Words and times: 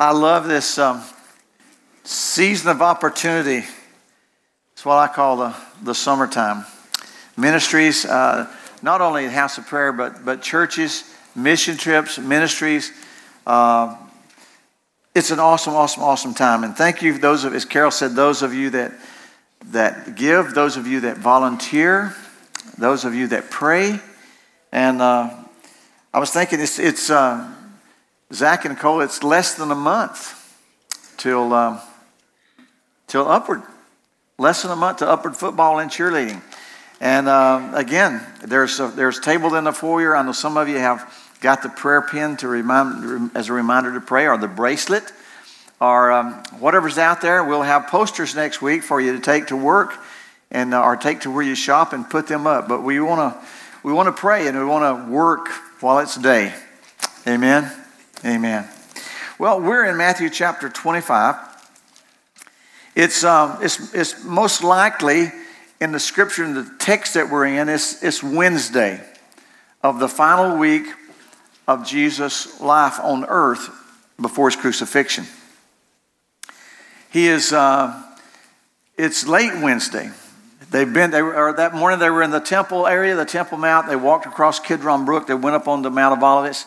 I 0.00 0.12
love 0.12 0.48
this 0.48 0.78
um, 0.78 1.02
season 2.04 2.70
of 2.70 2.80
opportunity. 2.80 3.66
It's 4.72 4.82
what 4.82 4.96
I 4.96 5.12
call 5.12 5.36
the, 5.36 5.54
the 5.82 5.94
summertime. 5.94 6.64
Ministries, 7.36 8.06
uh, 8.06 8.50
not 8.80 9.02
only 9.02 9.26
House 9.26 9.58
of 9.58 9.66
Prayer, 9.66 9.92
but, 9.92 10.24
but 10.24 10.40
churches, 10.40 11.04
mission 11.36 11.76
trips, 11.76 12.18
ministries. 12.18 12.92
Uh, 13.46 13.94
it's 15.14 15.32
an 15.32 15.38
awesome, 15.38 15.74
awesome, 15.74 16.02
awesome 16.02 16.32
time. 16.32 16.64
And 16.64 16.74
thank 16.74 17.02
you, 17.02 17.18
those 17.18 17.44
of, 17.44 17.52
as 17.52 17.66
Carol 17.66 17.90
said, 17.90 18.12
those 18.12 18.40
of 18.40 18.54
you 18.54 18.70
that, 18.70 18.92
that 19.66 20.16
give, 20.16 20.54
those 20.54 20.78
of 20.78 20.86
you 20.86 21.00
that 21.00 21.18
volunteer, 21.18 22.16
those 22.78 23.04
of 23.04 23.14
you 23.14 23.26
that 23.26 23.50
pray. 23.50 24.00
And 24.72 25.02
uh, 25.02 25.28
I 26.14 26.20
was 26.20 26.30
thinking 26.30 26.58
it's, 26.58 26.78
it's 26.78 27.10
uh, 27.10 27.52
Zach 28.32 28.64
and 28.64 28.78
Cole, 28.78 29.00
it's 29.00 29.22
less 29.22 29.54
than 29.54 29.70
a 29.70 29.76
month 29.76 30.36
till, 31.16 31.52
um, 31.52 31.80
till 33.06 33.28
upward. 33.28 33.62
Less 34.38 34.62
than 34.62 34.70
a 34.70 34.76
month 34.76 34.98
to 34.98 35.08
upward 35.08 35.36
football 35.36 35.80
and 35.80 35.90
cheerleading. 35.90 36.40
And 37.00 37.28
uh, 37.28 37.72
again, 37.74 38.22
there's, 38.42 38.78
a, 38.78 38.88
there's 38.88 39.18
tabled 39.18 39.54
in 39.54 39.64
the 39.64 39.72
foyer. 39.72 40.16
I 40.16 40.22
know 40.22 40.32
some 40.32 40.56
of 40.56 40.68
you 40.68 40.78
have 40.78 41.12
got 41.40 41.62
the 41.62 41.68
prayer 41.68 42.02
pin 42.02 42.36
to 42.38 42.48
remind, 42.48 43.34
as 43.34 43.48
a 43.48 43.52
reminder 43.52 43.92
to 43.94 44.00
pray, 44.00 44.26
or 44.26 44.38
the 44.38 44.48
bracelet, 44.48 45.12
or 45.80 46.12
um, 46.12 46.34
whatever's 46.58 46.98
out 46.98 47.20
there. 47.20 47.42
We'll 47.42 47.62
have 47.62 47.86
posters 47.86 48.34
next 48.34 48.60
week 48.62 48.82
for 48.82 49.00
you 49.00 49.12
to 49.12 49.20
take 49.20 49.48
to 49.48 49.56
work 49.56 49.94
and 50.50 50.74
uh, 50.74 50.82
or 50.82 50.96
take 50.96 51.20
to 51.20 51.30
where 51.30 51.42
you 51.42 51.54
shop 51.54 51.92
and 51.92 52.08
put 52.08 52.26
them 52.26 52.46
up. 52.46 52.68
But 52.68 52.82
we 52.82 53.00
want 53.00 53.34
to 53.34 53.48
we 53.82 53.92
want 53.92 54.06
to 54.08 54.12
pray 54.12 54.46
and 54.46 54.58
we 54.58 54.64
want 54.64 55.06
to 55.06 55.10
work 55.10 55.48
while 55.80 56.00
it's 56.00 56.16
day. 56.16 56.52
Amen. 57.26 57.79
Amen. 58.24 58.68
Well, 59.38 59.62
we're 59.62 59.86
in 59.86 59.96
Matthew 59.96 60.28
chapter 60.28 60.68
25. 60.68 61.36
It's, 62.94 63.24
um, 63.24 63.56
it's, 63.62 63.94
it's 63.94 64.22
most 64.24 64.62
likely 64.62 65.32
in 65.80 65.92
the 65.92 66.00
scripture, 66.00 66.44
in 66.44 66.52
the 66.52 66.70
text 66.78 67.14
that 67.14 67.30
we're 67.30 67.46
in, 67.46 67.70
it's, 67.70 68.02
it's 68.02 68.22
Wednesday 68.22 69.00
of 69.82 70.00
the 70.00 70.08
final 70.08 70.58
week 70.58 70.86
of 71.66 71.86
Jesus' 71.86 72.60
life 72.60 73.00
on 73.00 73.24
earth 73.24 73.70
before 74.20 74.50
his 74.50 74.56
crucifixion. 74.56 75.24
He 77.10 77.26
is, 77.26 77.54
uh, 77.54 78.02
it's 78.98 79.26
late 79.26 79.62
Wednesday. 79.62 80.10
They've 80.70 80.92
been, 80.92 81.10
they 81.10 81.22
were, 81.22 81.54
that 81.54 81.74
morning 81.74 81.98
they 81.98 82.10
were 82.10 82.22
in 82.22 82.32
the 82.32 82.38
temple 82.38 82.86
area, 82.86 83.16
the 83.16 83.24
Temple 83.24 83.56
Mount. 83.56 83.88
They 83.88 83.96
walked 83.96 84.26
across 84.26 84.60
Kidron 84.60 85.06
Brook. 85.06 85.26
They 85.26 85.34
went 85.34 85.56
up 85.56 85.66
on 85.66 85.80
the 85.80 85.90
Mount 85.90 86.18
of 86.18 86.22
Olives. 86.22 86.66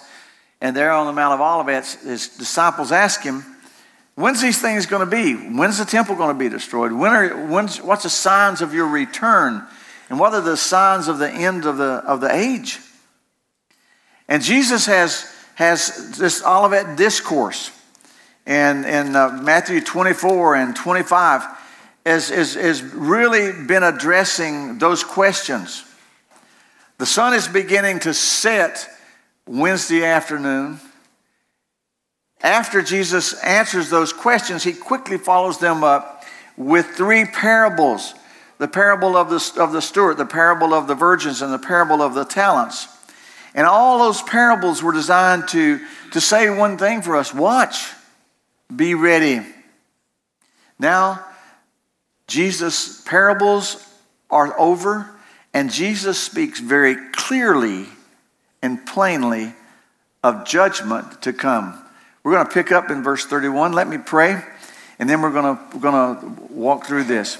And 0.63 0.73
there 0.73 0.93
on 0.93 1.07
the 1.07 1.11
Mount 1.11 1.33
of 1.33 1.41
Olivet, 1.41 1.85
his 2.05 2.29
disciples 2.29 2.93
ask 2.93 3.21
him, 3.21 3.45
When's 4.15 4.41
these 4.41 4.61
things 4.61 4.85
going 4.85 5.07
to 5.07 5.11
be? 5.11 5.33
When's 5.33 5.77
the 5.77 5.85
temple 5.85 6.15
going 6.15 6.33
to 6.33 6.39
be 6.39 6.47
destroyed? 6.47 6.93
When 6.93 7.11
are, 7.11 7.47
when's, 7.47 7.81
what's 7.81 8.03
the 8.03 8.09
signs 8.09 8.61
of 8.61 8.73
your 8.73 8.87
return? 8.87 9.65
And 10.09 10.19
what 10.19 10.33
are 10.33 10.41
the 10.41 10.55
signs 10.55 11.07
of 11.07 11.17
the 11.17 11.29
end 11.29 11.65
of 11.65 11.77
the, 11.77 12.03
of 12.05 12.21
the 12.21 12.33
age? 12.33 12.79
And 14.29 14.41
Jesus 14.41 14.85
has, 14.85 15.35
has 15.55 16.17
this 16.17 16.45
Olivet 16.45 16.95
discourse. 16.95 17.71
And 18.45 18.85
in 18.85 19.15
uh, 19.15 19.39
Matthew 19.41 19.81
24 19.81 20.55
and 20.55 20.75
25 20.75 21.43
has, 22.05 22.29
has, 22.29 22.53
has 22.53 22.83
really 22.83 23.51
been 23.65 23.83
addressing 23.83 24.77
those 24.77 25.03
questions. 25.03 25.83
The 26.99 27.05
sun 27.05 27.33
is 27.33 27.47
beginning 27.49 27.99
to 28.01 28.13
set 28.13 28.87
Wednesday 29.47 30.05
afternoon. 30.05 30.79
After 32.41 32.81
Jesus 32.81 33.33
answers 33.41 33.89
those 33.89 34.13
questions, 34.13 34.63
he 34.63 34.73
quickly 34.73 35.17
follows 35.17 35.59
them 35.59 35.83
up 35.83 36.23
with 36.57 36.87
three 36.87 37.25
parables 37.25 38.13
the 38.59 38.67
parable 38.67 39.17
of 39.17 39.29
the, 39.29 39.61
of 39.61 39.73
the 39.73 39.81
steward, 39.81 40.15
the 40.15 40.25
parable 40.25 40.73
of 40.73 40.87
the 40.87 40.95
virgins, 40.95 41.41
and 41.41 41.51
the 41.51 41.59
parable 41.59 42.01
of 42.01 42.13
the 42.13 42.23
talents. 42.23 42.87
And 43.55 43.67
all 43.67 43.99
those 43.99 44.21
parables 44.21 44.81
were 44.81 44.93
designed 44.93 45.49
to, 45.49 45.81
to 46.11 46.21
say 46.21 46.49
one 46.49 46.77
thing 46.77 47.01
for 47.01 47.17
us 47.17 47.33
watch, 47.33 47.91
be 48.73 48.93
ready. 48.93 49.41
Now, 50.79 51.25
Jesus' 52.27 53.01
parables 53.01 53.85
are 54.29 54.57
over, 54.57 55.09
and 55.53 55.71
Jesus 55.71 56.17
speaks 56.19 56.59
very 56.59 56.95
clearly 57.11 57.87
and 58.63 58.83
plainly 58.85 59.53
of 60.23 60.45
judgment 60.45 61.21
to 61.21 61.33
come. 61.33 61.79
We're 62.23 62.31
going 62.31 62.47
to 62.47 62.51
pick 62.51 62.71
up 62.71 62.89
in 62.89 63.03
verse 63.03 63.25
31. 63.25 63.73
Let 63.73 63.89
me 63.89 63.97
pray, 63.97 64.41
and 64.97 65.09
then 65.09 65.21
we're 65.21 65.33
going 65.33 65.57
to, 65.57 65.63
we're 65.75 65.81
going 65.81 66.15
to 66.15 66.43
walk 66.53 66.85
through 66.85 67.03
this. 67.03 67.35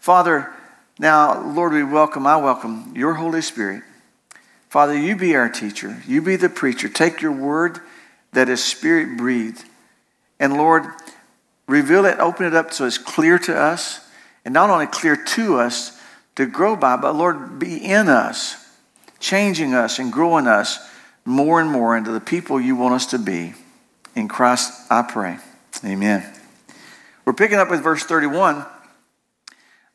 Father, 0.00 0.52
now, 0.98 1.40
Lord, 1.40 1.72
we 1.72 1.84
welcome, 1.84 2.26
I 2.26 2.36
welcome 2.36 2.92
your 2.96 3.14
Holy 3.14 3.42
Spirit. 3.42 3.84
Father, 4.68 4.98
you 4.98 5.14
be 5.14 5.36
our 5.36 5.48
teacher, 5.48 6.02
you 6.06 6.20
be 6.20 6.34
the 6.34 6.48
preacher. 6.48 6.88
Take 6.88 7.22
your 7.22 7.32
word 7.32 7.78
that 8.32 8.48
is 8.48 8.62
spirit 8.62 9.16
breathed, 9.16 9.64
and 10.40 10.56
Lord, 10.56 10.84
reveal 11.68 12.04
it, 12.04 12.18
open 12.18 12.44
it 12.44 12.54
up 12.54 12.72
so 12.72 12.86
it's 12.86 12.98
clear 12.98 13.38
to 13.38 13.56
us, 13.56 14.00
and 14.44 14.52
not 14.52 14.68
only 14.68 14.86
clear 14.86 15.16
to 15.16 15.60
us 15.60 15.98
to 16.34 16.44
grow 16.44 16.74
by, 16.74 16.96
but 16.96 17.14
Lord, 17.14 17.60
be 17.60 17.76
in 17.76 18.08
us 18.08 18.65
changing 19.18 19.74
us 19.74 19.98
and 19.98 20.12
growing 20.12 20.46
us 20.46 20.78
more 21.24 21.60
and 21.60 21.70
more 21.70 21.96
into 21.96 22.12
the 22.12 22.20
people 22.20 22.60
you 22.60 22.76
want 22.76 22.94
us 22.94 23.06
to 23.06 23.18
be. 23.18 23.54
In 24.14 24.28
Christ, 24.28 24.72
I 24.90 25.02
pray. 25.02 25.38
Amen. 25.84 26.24
We're 27.24 27.32
picking 27.32 27.58
up 27.58 27.70
with 27.70 27.82
verse 27.82 28.04
31. 28.04 28.64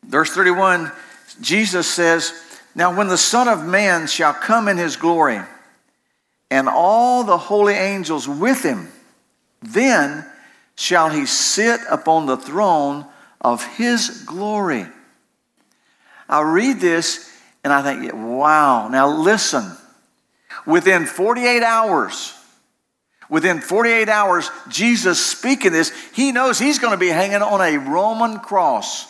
Verse 0.04 0.30
31, 0.30 0.92
Jesus 1.40 1.86
says, 1.86 2.32
Now 2.74 2.96
when 2.96 3.08
the 3.08 3.16
Son 3.16 3.48
of 3.48 3.64
Man 3.64 4.06
shall 4.06 4.34
come 4.34 4.68
in 4.68 4.76
his 4.76 4.96
glory, 4.96 5.40
and 6.50 6.68
all 6.68 7.24
the 7.24 7.38
holy 7.38 7.74
angels 7.74 8.28
with 8.28 8.62
him, 8.62 8.88
then 9.62 10.26
shall 10.74 11.08
he 11.08 11.24
sit 11.24 11.80
upon 11.90 12.26
the 12.26 12.36
throne 12.36 13.06
of 13.40 13.64
his 13.76 14.24
glory. 14.26 14.86
I 16.28 16.40
read 16.42 16.80
this 16.80 17.31
and 17.64 17.72
I 17.72 17.82
think, 17.82 18.12
wow. 18.12 18.88
Now 18.88 19.08
listen, 19.08 19.76
within 20.66 21.06
48 21.06 21.62
hours, 21.62 22.34
within 23.28 23.60
48 23.60 24.08
hours, 24.08 24.50
Jesus 24.68 25.24
speaking 25.24 25.72
this, 25.72 25.92
he 26.12 26.32
knows 26.32 26.58
he's 26.58 26.78
going 26.78 26.92
to 26.92 26.98
be 26.98 27.08
hanging 27.08 27.42
on 27.42 27.60
a 27.60 27.78
Roman 27.78 28.38
cross, 28.40 29.06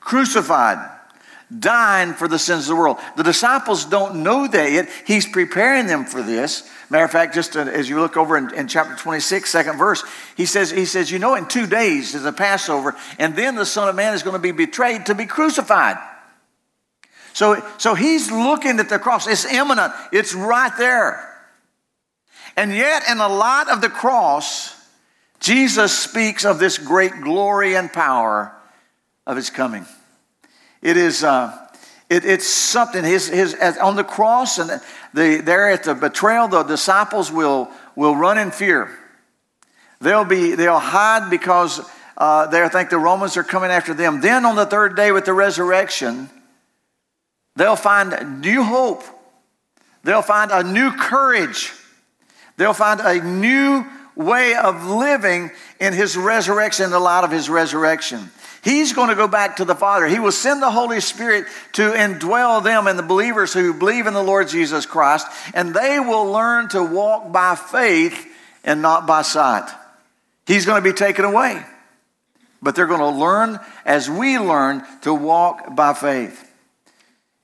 crucified, 0.00 0.90
dying 1.56 2.12
for 2.12 2.26
the 2.26 2.38
sins 2.38 2.64
of 2.64 2.68
the 2.68 2.76
world. 2.76 2.98
The 3.16 3.22
disciples 3.22 3.84
don't 3.84 4.24
know 4.24 4.48
that 4.48 4.72
yet. 4.72 4.88
He's 5.06 5.28
preparing 5.28 5.86
them 5.86 6.04
for 6.04 6.20
this. 6.20 6.68
Matter 6.90 7.04
of 7.04 7.10
fact, 7.12 7.34
just 7.34 7.54
as 7.54 7.88
you 7.88 8.00
look 8.00 8.16
over 8.16 8.36
in, 8.36 8.52
in, 8.54 8.66
chapter 8.66 8.96
26, 8.96 9.48
second 9.48 9.78
verse, 9.78 10.02
he 10.36 10.46
says, 10.46 10.72
he 10.72 10.84
says, 10.84 11.10
you 11.10 11.20
know, 11.20 11.36
in 11.36 11.46
two 11.46 11.66
days 11.66 12.14
is 12.14 12.24
the 12.24 12.32
Passover, 12.32 12.96
and 13.18 13.36
then 13.36 13.54
the 13.54 13.66
Son 13.66 13.88
of 13.88 13.94
Man 13.94 14.14
is 14.14 14.24
going 14.24 14.34
to 14.34 14.42
be 14.42 14.50
betrayed 14.50 15.06
to 15.06 15.14
be 15.14 15.26
crucified. 15.26 15.96
So, 17.36 17.62
so 17.76 17.94
he's 17.94 18.30
looking 18.30 18.80
at 18.80 18.88
the 18.88 18.98
cross. 18.98 19.26
It's 19.26 19.44
imminent, 19.44 19.92
it's 20.10 20.34
right 20.34 20.72
there. 20.78 21.22
And 22.56 22.72
yet, 22.72 23.02
in 23.10 23.18
a 23.18 23.28
lot 23.28 23.68
of 23.68 23.82
the 23.82 23.90
cross, 23.90 24.74
Jesus 25.38 25.92
speaks 25.92 26.46
of 26.46 26.58
this 26.58 26.78
great 26.78 27.12
glory 27.20 27.76
and 27.76 27.92
power 27.92 28.56
of 29.26 29.36
his 29.36 29.50
coming. 29.50 29.84
It 30.80 30.96
is. 30.96 31.22
Uh, 31.22 31.54
it, 32.08 32.24
it's 32.24 32.46
something 32.46 33.04
his, 33.04 33.28
his, 33.28 33.54
on 33.82 33.96
the 33.96 34.04
cross 34.04 34.58
and 34.58 34.80
the, 35.12 35.42
there 35.44 35.70
at 35.70 35.84
the 35.84 35.94
betrayal 35.94 36.48
the 36.48 36.62
disciples 36.62 37.30
will, 37.30 37.68
will 37.96 38.14
run 38.14 38.38
in 38.38 38.52
fear 38.52 38.96
they'll 40.00 40.24
be 40.24 40.54
they'll 40.54 40.78
hide 40.78 41.28
because 41.30 41.80
uh, 42.16 42.46
they 42.46 42.68
think 42.68 42.90
the 42.90 42.98
romans 42.98 43.36
are 43.36 43.42
coming 43.42 43.72
after 43.72 43.92
them 43.92 44.20
then 44.20 44.44
on 44.44 44.54
the 44.54 44.66
third 44.66 44.94
day 44.94 45.10
with 45.10 45.24
the 45.24 45.32
resurrection 45.32 46.30
They'll 47.56 47.76
find 47.76 48.40
new 48.42 48.62
hope. 48.62 49.02
They'll 50.04 50.22
find 50.22 50.50
a 50.50 50.62
new 50.62 50.92
courage. 50.92 51.72
They'll 52.56 52.74
find 52.74 53.00
a 53.00 53.22
new 53.22 53.84
way 54.14 54.54
of 54.54 54.86
living 54.86 55.50
in 55.80 55.92
his 55.92 56.16
resurrection, 56.16 56.90
the 56.90 57.00
light 57.00 57.24
of 57.24 57.30
his 57.30 57.50
resurrection. 57.50 58.30
He's 58.62 58.92
going 58.92 59.10
to 59.10 59.14
go 59.14 59.28
back 59.28 59.56
to 59.56 59.64
the 59.64 59.74
Father. 59.74 60.06
He 60.06 60.18
will 60.18 60.32
send 60.32 60.60
the 60.60 60.70
Holy 60.70 61.00
Spirit 61.00 61.46
to 61.74 61.92
indwell 61.92 62.64
them 62.64 62.86
and 62.86 62.98
the 62.98 63.02
believers 63.02 63.52
who 63.52 63.72
believe 63.74 64.06
in 64.06 64.14
the 64.14 64.22
Lord 64.22 64.48
Jesus 64.48 64.86
Christ, 64.86 65.26
and 65.54 65.74
they 65.74 66.00
will 66.00 66.26
learn 66.26 66.68
to 66.70 66.82
walk 66.82 67.30
by 67.30 67.54
faith 67.54 68.26
and 68.64 68.82
not 68.82 69.06
by 69.06 69.22
sight. 69.22 69.70
He's 70.46 70.66
going 70.66 70.82
to 70.82 70.88
be 70.88 70.96
taken 70.96 71.24
away. 71.24 71.62
But 72.62 72.74
they're 72.74 72.86
going 72.86 73.00
to 73.00 73.20
learn 73.20 73.60
as 73.84 74.10
we 74.10 74.38
learn 74.38 74.82
to 75.02 75.14
walk 75.14 75.76
by 75.76 75.94
faith. 75.94 76.45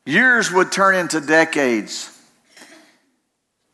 Years 0.04 0.50
would 0.50 0.72
turn 0.72 0.96
into 0.96 1.20
decades. 1.20 2.08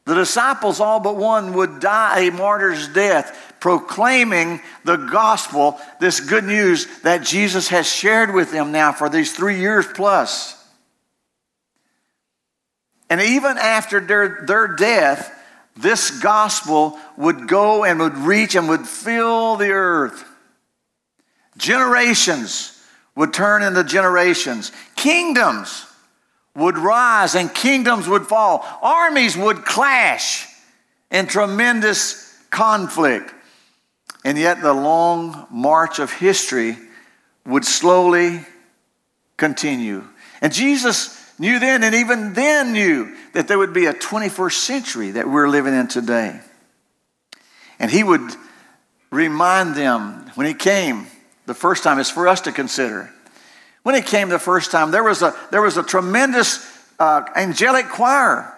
The 0.04 0.14
disciples, 0.14 0.80
all 0.80 1.00
but 1.00 1.16
one, 1.16 1.54
would 1.54 1.80
die 1.80 2.20
a 2.20 2.30
martyr's 2.30 2.88
death. 2.88 3.54
proclaiming 3.60 4.60
the 4.84 4.96
gospel, 4.96 5.78
this 6.00 6.20
good 6.20 6.44
news 6.44 6.86
that 7.00 7.24
Jesus 7.24 7.68
has 7.68 7.90
shared 7.90 8.32
with 8.32 8.52
them 8.52 8.70
now 8.70 8.92
for 8.92 9.08
these 9.08 9.34
three 9.34 9.58
years 9.58 9.84
plus. 9.84 10.54
And 13.10 13.20
even 13.20 13.58
after 13.58 14.00
their, 14.00 14.44
their 14.46 14.68
death, 14.68 15.34
this 15.76 16.20
gospel 16.20 16.98
would 17.16 17.48
go 17.48 17.84
and 17.84 17.98
would 17.98 18.16
reach 18.16 18.54
and 18.54 18.68
would 18.68 18.86
fill 18.86 19.56
the 19.56 19.70
earth. 19.70 20.24
Generations 21.56 22.80
would 23.16 23.32
turn 23.32 23.62
into 23.62 23.82
generations. 23.82 24.70
Kingdoms 24.94 25.84
would 26.58 26.76
rise 26.76 27.34
and 27.34 27.54
kingdoms 27.54 28.08
would 28.08 28.26
fall. 28.26 28.66
Armies 28.82 29.36
would 29.36 29.64
clash 29.64 30.46
in 31.10 31.26
tremendous 31.26 32.36
conflict. 32.50 33.32
And 34.24 34.36
yet, 34.36 34.60
the 34.60 34.74
long 34.74 35.46
march 35.50 36.00
of 36.00 36.12
history 36.12 36.76
would 37.46 37.64
slowly 37.64 38.44
continue. 39.36 40.04
And 40.42 40.52
Jesus 40.52 41.16
knew 41.38 41.58
then, 41.58 41.84
and 41.84 41.94
even 41.94 42.34
then 42.34 42.72
knew, 42.72 43.14
that 43.32 43.48
there 43.48 43.58
would 43.58 43.72
be 43.72 43.86
a 43.86 43.94
21st 43.94 44.52
century 44.52 45.10
that 45.12 45.28
we're 45.28 45.48
living 45.48 45.74
in 45.74 45.86
today. 45.86 46.40
And 47.78 47.90
he 47.90 48.02
would 48.02 48.34
remind 49.10 49.76
them 49.76 50.30
when 50.34 50.46
he 50.46 50.54
came 50.54 51.06
the 51.46 51.54
first 51.54 51.82
time, 51.82 51.98
it's 51.98 52.10
for 52.10 52.28
us 52.28 52.42
to 52.42 52.52
consider. 52.52 53.10
When 53.82 53.94
he 53.94 54.02
came 54.02 54.28
the 54.28 54.38
first 54.38 54.70
time, 54.70 54.90
there 54.90 55.04
was 55.04 55.22
a, 55.22 55.34
there 55.50 55.62
was 55.62 55.76
a 55.76 55.82
tremendous 55.82 56.66
uh, 56.98 57.24
angelic 57.34 57.88
choir 57.88 58.54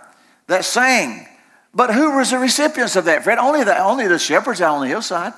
that 0.47 0.65
sang. 0.65 1.27
But 1.73 1.95
who 1.95 2.17
was 2.17 2.31
the 2.31 2.39
recipients 2.39 2.97
of 2.97 3.05
that, 3.05 3.23
Fred? 3.23 3.39
Only 3.39 3.63
the, 3.63 3.81
only 3.83 4.09
the 4.09 4.19
shepherds 4.19 4.61
out 4.61 4.75
on 4.75 4.83
the 4.83 4.89
hillside. 4.89 5.33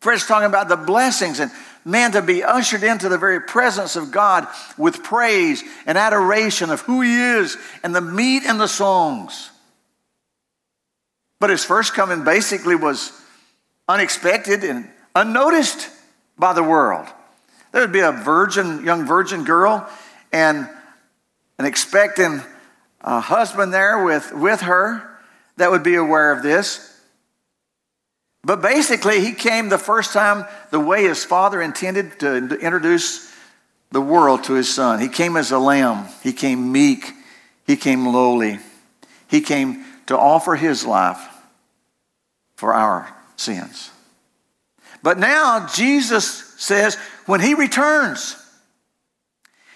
Fred's 0.00 0.26
talking 0.26 0.46
about 0.46 0.68
the 0.68 0.76
blessings 0.76 1.40
and 1.40 1.50
man 1.84 2.12
to 2.12 2.22
be 2.22 2.44
ushered 2.44 2.82
into 2.82 3.08
the 3.08 3.18
very 3.18 3.40
presence 3.40 3.96
of 3.96 4.10
God 4.10 4.46
with 4.76 5.02
praise 5.02 5.62
and 5.86 5.98
adoration 5.98 6.70
of 6.70 6.80
who 6.82 7.00
he 7.00 7.20
is 7.20 7.56
and 7.82 7.94
the 7.94 8.00
meat 8.00 8.44
and 8.44 8.60
the 8.60 8.68
songs. 8.68 9.50
But 11.40 11.50
his 11.50 11.64
first 11.64 11.94
coming 11.94 12.24
basically 12.24 12.74
was 12.74 13.12
unexpected 13.88 14.64
and 14.64 14.88
unnoticed 15.14 15.88
by 16.38 16.52
the 16.52 16.62
world. 16.62 17.06
There 17.72 17.82
would 17.82 17.92
be 17.92 18.00
a 18.00 18.12
virgin, 18.12 18.84
young 18.84 19.06
virgin 19.06 19.44
girl 19.44 19.88
and 20.32 20.68
an 21.58 21.64
expecting 21.64 22.42
uh, 23.00 23.20
husband 23.20 23.72
there 23.72 24.04
with, 24.04 24.32
with 24.32 24.60
her 24.62 25.18
that 25.56 25.70
would 25.70 25.82
be 25.82 25.96
aware 25.96 26.32
of 26.32 26.42
this. 26.42 26.84
But 28.44 28.62
basically, 28.62 29.20
he 29.20 29.32
came 29.32 29.68
the 29.68 29.78
first 29.78 30.12
time 30.12 30.46
the 30.70 30.80
way 30.80 31.02
his 31.02 31.24
father 31.24 31.60
intended 31.60 32.20
to 32.20 32.36
introduce 32.36 33.32
the 33.90 34.00
world 34.00 34.44
to 34.44 34.54
his 34.54 34.72
son. 34.72 35.00
He 35.00 35.08
came 35.08 35.36
as 35.36 35.50
a 35.50 35.58
lamb, 35.58 36.08
he 36.22 36.32
came 36.32 36.70
meek, 36.72 37.12
he 37.66 37.76
came 37.76 38.06
lowly, 38.06 38.60
he 39.28 39.40
came 39.40 39.84
to 40.06 40.16
offer 40.16 40.54
his 40.54 40.86
life 40.86 41.22
for 42.56 42.74
our 42.74 43.14
sins. 43.36 43.90
But 45.02 45.18
now 45.18 45.66
Jesus 45.74 46.54
says, 46.56 46.96
when 47.28 47.40
he 47.40 47.52
returns, 47.52 48.36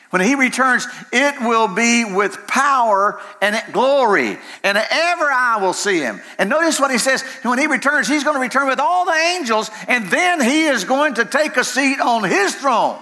when 0.09 0.23
he 0.23 0.35
returns, 0.35 0.87
it 1.13 1.41
will 1.43 1.69
be 1.69 2.05
with 2.05 2.47
power 2.47 3.21
and 3.43 3.63
glory, 3.75 4.39
and 4.65 4.79
ever 4.79 5.25
I 5.31 5.59
will 5.61 5.75
see 5.75 5.99
him. 5.99 6.21
And 6.39 6.49
notice 6.49 6.81
what 6.81 6.91
he 6.91 6.97
says 6.97 7.23
when 7.43 7.59
he 7.59 7.67
returns, 7.67 8.09
he's 8.09 8.25
going 8.25 8.37
to 8.37 8.41
return 8.41 8.69
with 8.69 8.81
all 8.81 9.05
the 9.05 9.37
angels, 9.37 9.71
and 9.87 10.07
then 10.09 10.41
he 10.41 10.65
is 10.65 10.85
going 10.85 11.15
to 11.15 11.27
take 11.27 11.59
a 11.59 11.65
seat 11.65 12.01
on 12.01 12.25
his 12.25 12.55
throne. 12.55 12.99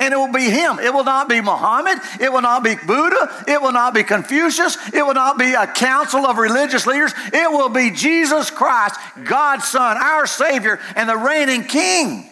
And 0.00 0.12
it 0.12 0.16
will 0.16 0.32
be 0.32 0.50
him. 0.50 0.78
It 0.80 0.92
will 0.92 1.04
not 1.04 1.28
be 1.28 1.40
Muhammad. 1.40 1.98
It 2.20 2.32
will 2.32 2.40
not 2.40 2.64
be 2.64 2.74
Buddha. 2.74 3.44
It 3.46 3.60
will 3.60 3.72
not 3.72 3.94
be 3.94 4.02
Confucius. 4.02 4.76
It 4.92 5.04
will 5.04 5.14
not 5.14 5.38
be 5.38 5.52
a 5.52 5.66
council 5.66 6.26
of 6.26 6.38
religious 6.38 6.86
leaders. 6.86 7.12
It 7.32 7.50
will 7.50 7.68
be 7.68 7.90
Jesus 7.90 8.50
Christ, 8.50 8.98
God's 9.24 9.66
Son, 9.66 9.96
our 9.98 10.26
Savior, 10.26 10.80
and 10.96 11.08
the 11.08 11.16
reigning 11.16 11.64
King. 11.64 12.31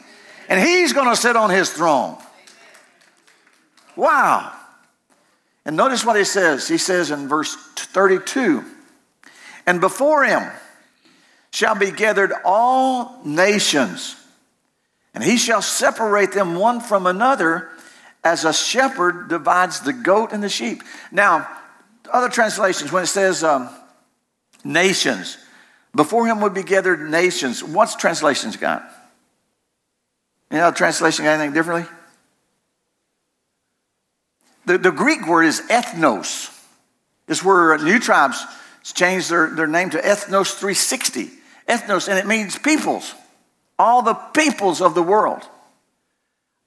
And 0.51 0.61
he's 0.61 0.93
going 0.93 1.09
to 1.09 1.17
sit 1.17 1.37
on 1.37 1.49
his 1.49 1.71
throne. 1.71 2.19
Wow. 3.95 4.53
And 5.65 5.77
notice 5.77 6.05
what 6.05 6.17
he 6.17 6.25
says. 6.25 6.67
He 6.67 6.77
says 6.77 7.13
in 7.13 7.29
verse 7.29 7.55
32 7.77 8.65
And 9.65 9.81
before 9.81 10.25
him 10.25 10.51
shall 11.53 11.77
be 11.77 11.93
gathered 11.93 12.33
all 12.45 13.21
nations, 13.25 14.17
and 15.15 15.23
he 15.23 15.37
shall 15.37 15.63
separate 15.63 16.33
them 16.33 16.57
one 16.57 16.81
from 16.81 17.07
another 17.07 17.71
as 18.25 18.45
a 18.45 18.53
shepherd 18.53 19.29
divides 19.29 19.81
the 19.81 19.93
goat 19.93 20.33
and 20.33 20.43
the 20.43 20.49
sheep. 20.49 20.83
Now, 21.13 21.49
other 22.13 22.29
translations, 22.29 22.91
when 22.91 23.05
it 23.05 23.09
says 23.09 23.45
um, 23.45 23.69
nations, 24.65 25.39
before 25.95 26.27
him 26.27 26.41
would 26.41 26.55
be 26.55 26.65
gathered 26.65 27.09
nations. 27.09 27.63
What's 27.63 27.95
translations 27.95 28.57
got? 28.57 28.83
You 30.51 30.59
know, 30.59 30.73
translation 30.73 31.25
got 31.25 31.33
anything 31.33 31.53
differently? 31.53 31.89
The, 34.67 34.79
the 34.79 34.91
Greek 34.91 35.27
word 35.27 35.45
is 35.45 35.61
ethnos. 35.63 36.57
It's 37.29 37.45
where 37.45 37.79
new 37.79 38.01
tribes 38.01 38.45
changed 38.83 39.31
their, 39.31 39.51
their 39.51 39.67
name 39.67 39.91
to 39.91 39.99
Ethnos 39.99 40.55
360. 40.55 41.31
Ethnos, 41.69 42.09
and 42.09 42.19
it 42.19 42.27
means 42.27 42.59
peoples. 42.59 43.15
All 43.79 44.03
the 44.03 44.15
peoples 44.15 44.81
of 44.81 44.95
the 44.95 45.03
world. 45.03 45.43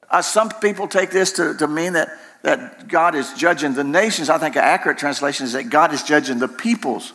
Uh, 0.09 0.21
some 0.21 0.49
people 0.49 0.87
take 0.87 1.11
this 1.11 1.33
to, 1.33 1.55
to 1.55 1.67
mean 1.67 1.93
that, 1.93 2.09
that 2.43 2.87
God 2.87 3.15
is 3.15 3.33
judging 3.33 3.73
the 3.73 3.83
nations. 3.83 4.29
I 4.29 4.37
think 4.37 4.55
an 4.55 4.63
accurate 4.63 4.97
translation 4.97 5.45
is 5.45 5.53
that 5.53 5.69
God 5.69 5.93
is 5.93 6.03
judging 6.03 6.39
the 6.39 6.47
peoples. 6.47 7.11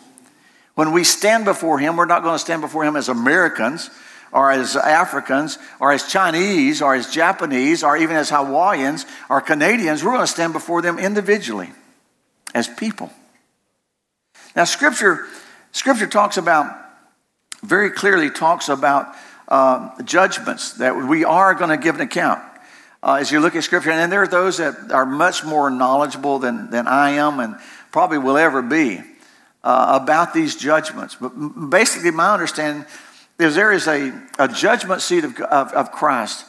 When 0.75 0.93
we 0.93 1.05
stand 1.05 1.45
before 1.45 1.79
Him, 1.79 1.97
we're 1.97 2.07
not 2.07 2.23
going 2.23 2.35
to 2.35 2.39
stand 2.39 2.61
before 2.61 2.85
Him 2.85 2.97
as 2.97 3.09
Americans 3.09 3.91
or 4.33 4.51
as 4.51 4.77
Africans, 4.77 5.59
or 5.81 5.93
as 5.93 6.11
Chinese, 6.11 6.83
or 6.83 6.95
as 6.95 7.11
Japanese, 7.11 7.83
or 7.83 7.97
even 7.97 8.17
as 8.17 8.31
Hawaiians, 8.31 9.07
or 9.31 9.41
Canadians, 9.41 10.05
we're 10.05 10.13
going 10.13 10.21
to 10.21 10.27
stand 10.27 10.53
before 10.53 10.83
them 10.83 10.99
individually 10.99 11.71
as 12.55 12.69
people. 12.69 13.11
Now, 14.55 14.65
Scripture, 14.65 15.27
Scripture 15.73 16.07
talks 16.07 16.37
about, 16.37 16.77
very 17.63 17.91
clearly 17.91 18.31
talks 18.31 18.69
about 18.69 19.15
uh, 19.49 20.03
judgments 20.03 20.75
that 20.75 20.97
we 20.97 21.25
are 21.25 21.55
going 21.55 21.71
to 21.71 21.83
give 21.83 21.95
an 21.95 22.01
account. 22.03 22.43
Uh, 23.03 23.15
as 23.21 23.31
you 23.31 23.41
look 23.41 23.55
at 23.55 23.63
Scripture, 23.63 23.91
and 23.91 24.11
there 24.11 24.23
are 24.23 24.29
those 24.29 24.59
that 24.59 24.91
are 24.91 25.07
much 25.07 25.45
more 25.45 25.71
knowledgeable 25.71 26.39
than, 26.39 26.71
than 26.71 26.89
I 26.89 27.11
am 27.11 27.39
and 27.39 27.57
probably 27.93 28.19
will 28.19 28.37
ever 28.37 28.61
be 28.61 29.01
uh, 29.63 29.99
about 30.03 30.35
these 30.35 30.57
judgments. 30.57 31.17
But 31.21 31.31
basically, 31.71 32.11
my 32.11 32.33
understanding 32.33 32.85
is 33.39 33.55
there 33.55 33.73
is 33.73 33.87
a, 33.87 34.13
a 34.39 34.49
judgment 34.49 35.01
seat 35.01 35.25
of, 35.25 35.41
of, 35.41 35.73
of 35.73 35.93
Christ 35.93 36.45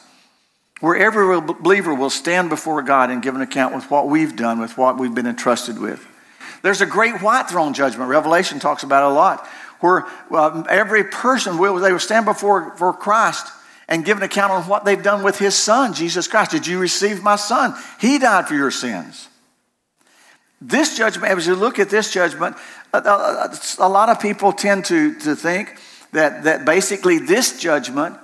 where 0.80 0.96
every 0.96 1.40
believer 1.40 1.94
will 1.94 2.10
stand 2.10 2.48
before 2.48 2.82
God 2.82 3.10
and 3.10 3.22
give 3.22 3.34
an 3.34 3.42
account 3.42 3.74
with 3.74 3.90
what 3.90 4.08
we've 4.08 4.34
done, 4.34 4.58
with 4.58 4.78
what 4.78 4.98
we've 4.98 5.14
been 5.14 5.26
entrusted 5.26 5.78
with. 5.78 6.06
There's 6.62 6.80
a 6.80 6.86
great 6.86 7.22
white 7.22 7.48
throne 7.48 7.74
judgment. 7.74 8.08
Revelation 8.08 8.58
talks 8.58 8.82
about 8.82 9.06
it 9.06 9.12
a 9.12 9.14
lot, 9.14 9.46
where 9.80 10.06
uh, 10.30 10.62
every 10.68 11.04
person 11.04 11.58
will 11.58 11.76
they 11.76 11.92
will 11.92 11.98
stand 11.98 12.24
before 12.24 12.74
for 12.76 12.92
Christ 12.92 13.46
and 13.88 14.04
give 14.04 14.16
an 14.16 14.22
account 14.22 14.52
on 14.52 14.62
what 14.64 14.84
they've 14.84 15.02
done 15.02 15.22
with 15.22 15.38
His 15.38 15.54
Son, 15.54 15.94
Jesus 15.94 16.28
Christ. 16.28 16.50
Did 16.50 16.66
you 16.66 16.78
receive 16.78 17.22
my 17.22 17.36
Son? 17.36 17.74
He 18.00 18.18
died 18.18 18.48
for 18.48 18.54
your 18.54 18.70
sins. 18.70 19.28
This 20.60 20.96
judgment, 20.96 21.32
as 21.32 21.46
you 21.46 21.54
look 21.54 21.78
at 21.78 21.88
this 21.88 22.12
judgment, 22.12 22.56
a, 22.92 22.98
a, 22.98 23.58
a 23.78 23.88
lot 23.88 24.10
of 24.10 24.20
people 24.20 24.52
tend 24.52 24.84
to, 24.86 25.18
to 25.20 25.34
think 25.34 25.76
that, 26.12 26.44
that 26.44 26.64
basically 26.64 27.18
this 27.18 27.60
judgment 27.60 28.16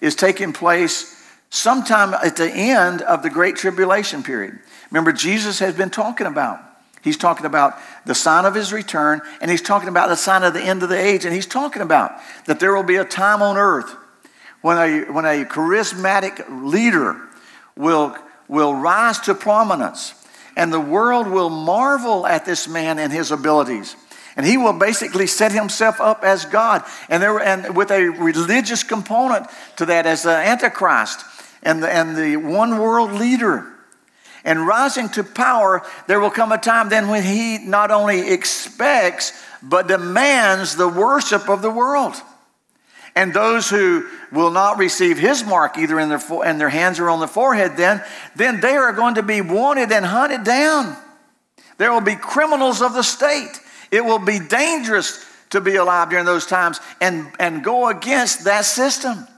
is 0.00 0.14
taking 0.14 0.52
place 0.52 1.10
sometime 1.50 2.14
at 2.14 2.36
the 2.36 2.50
end 2.50 3.02
of 3.02 3.22
the 3.22 3.30
Great 3.30 3.56
Tribulation 3.56 4.22
period. 4.22 4.58
Remember, 4.90 5.12
Jesus 5.12 5.58
has 5.60 5.74
been 5.74 5.90
talking 5.90 6.26
about. 6.26 6.60
He's 7.02 7.16
talking 7.18 7.44
about 7.44 7.78
the 8.06 8.14
sign 8.14 8.46
of 8.46 8.54
his 8.54 8.72
return, 8.72 9.20
and 9.40 9.50
he's 9.50 9.60
talking 9.60 9.88
about 9.88 10.08
the 10.08 10.16
sign 10.16 10.42
of 10.42 10.54
the 10.54 10.62
end 10.62 10.82
of 10.82 10.88
the 10.88 10.98
age, 10.98 11.24
and 11.24 11.34
he's 11.34 11.46
talking 11.46 11.82
about 11.82 12.12
that 12.46 12.60
there 12.60 12.74
will 12.74 12.82
be 12.82 12.96
a 12.96 13.04
time 13.04 13.42
on 13.42 13.58
earth 13.58 13.94
when 14.62 14.78
a, 14.78 15.12
when 15.12 15.26
a 15.26 15.44
charismatic 15.44 16.44
leader 16.48 17.20
will, 17.76 18.16
will 18.48 18.74
rise 18.74 19.20
to 19.20 19.34
prominence, 19.34 20.14
and 20.56 20.72
the 20.72 20.80
world 20.80 21.26
will 21.26 21.50
marvel 21.50 22.26
at 22.26 22.46
this 22.46 22.66
man 22.66 22.98
and 22.98 23.12
his 23.12 23.30
abilities. 23.30 23.96
And 24.36 24.44
he 24.44 24.56
will 24.56 24.72
basically 24.72 25.26
set 25.26 25.52
himself 25.52 26.00
up 26.00 26.24
as 26.24 26.44
God. 26.44 26.82
And, 27.08 27.22
there, 27.22 27.38
and 27.38 27.76
with 27.76 27.90
a 27.90 28.08
religious 28.08 28.82
component 28.82 29.46
to 29.76 29.86
that 29.86 30.06
as 30.06 30.24
the 30.24 30.30
Antichrist 30.30 31.24
and 31.62 31.82
the, 31.82 31.92
and 31.92 32.16
the 32.16 32.36
one 32.36 32.78
world 32.78 33.12
leader. 33.12 33.70
And 34.44 34.66
rising 34.66 35.08
to 35.10 35.24
power, 35.24 35.82
there 36.06 36.20
will 36.20 36.30
come 36.30 36.52
a 36.52 36.58
time 36.58 36.88
then 36.88 37.08
when 37.08 37.22
he 37.22 37.58
not 37.58 37.90
only 37.90 38.30
expects, 38.30 39.32
but 39.62 39.88
demands 39.88 40.76
the 40.76 40.88
worship 40.88 41.48
of 41.48 41.62
the 41.62 41.70
world. 41.70 42.14
And 43.16 43.32
those 43.32 43.70
who 43.70 44.06
will 44.32 44.50
not 44.50 44.78
receive 44.78 45.18
his 45.18 45.44
mark 45.44 45.78
either 45.78 46.00
in 46.00 46.08
their, 46.08 46.20
and 46.44 46.60
their 46.60 46.68
hands 46.68 46.98
or 46.98 47.08
on 47.08 47.20
the 47.20 47.28
forehead, 47.28 47.76
then, 47.76 48.02
then 48.34 48.60
they 48.60 48.76
are 48.76 48.92
going 48.92 49.14
to 49.14 49.22
be 49.22 49.40
wanted 49.40 49.92
and 49.92 50.04
hunted 50.04 50.42
down. 50.42 50.96
There 51.78 51.92
will 51.92 52.00
be 52.00 52.16
criminals 52.16 52.82
of 52.82 52.92
the 52.92 53.02
state. 53.02 53.60
It 53.94 54.04
will 54.04 54.18
be 54.18 54.40
dangerous 54.40 55.24
to 55.50 55.60
be 55.60 55.76
alive 55.76 56.10
during 56.10 56.24
those 56.24 56.46
times 56.46 56.80
and, 57.00 57.30
and 57.38 57.62
go 57.62 57.88
against 57.88 58.42
that 58.42 58.64
system. 58.64 59.28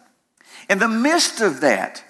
In 0.70 0.78
the 0.78 0.88
midst 0.88 1.42
of 1.42 1.60
that, 1.60 2.02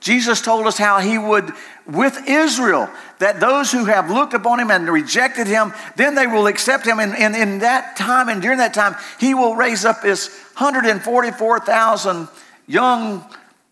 Jesus 0.00 0.42
told 0.42 0.66
us 0.66 0.76
how 0.76 0.98
he 0.98 1.16
would, 1.16 1.52
with 1.86 2.28
Israel, 2.28 2.90
that 3.20 3.38
those 3.38 3.70
who 3.70 3.84
have 3.84 4.10
looked 4.10 4.34
upon 4.34 4.58
him 4.58 4.72
and 4.72 4.88
rejected 4.88 5.46
him, 5.46 5.72
then 5.94 6.16
they 6.16 6.26
will 6.26 6.48
accept 6.48 6.84
him. 6.84 6.98
And, 6.98 7.14
and 7.14 7.36
in 7.36 7.60
that 7.60 7.96
time 7.96 8.28
and 8.28 8.42
during 8.42 8.58
that 8.58 8.74
time, 8.74 8.96
he 9.20 9.32
will 9.32 9.54
raise 9.54 9.84
up 9.84 10.02
his 10.02 10.26
144,000 10.56 12.28
young 12.66 13.24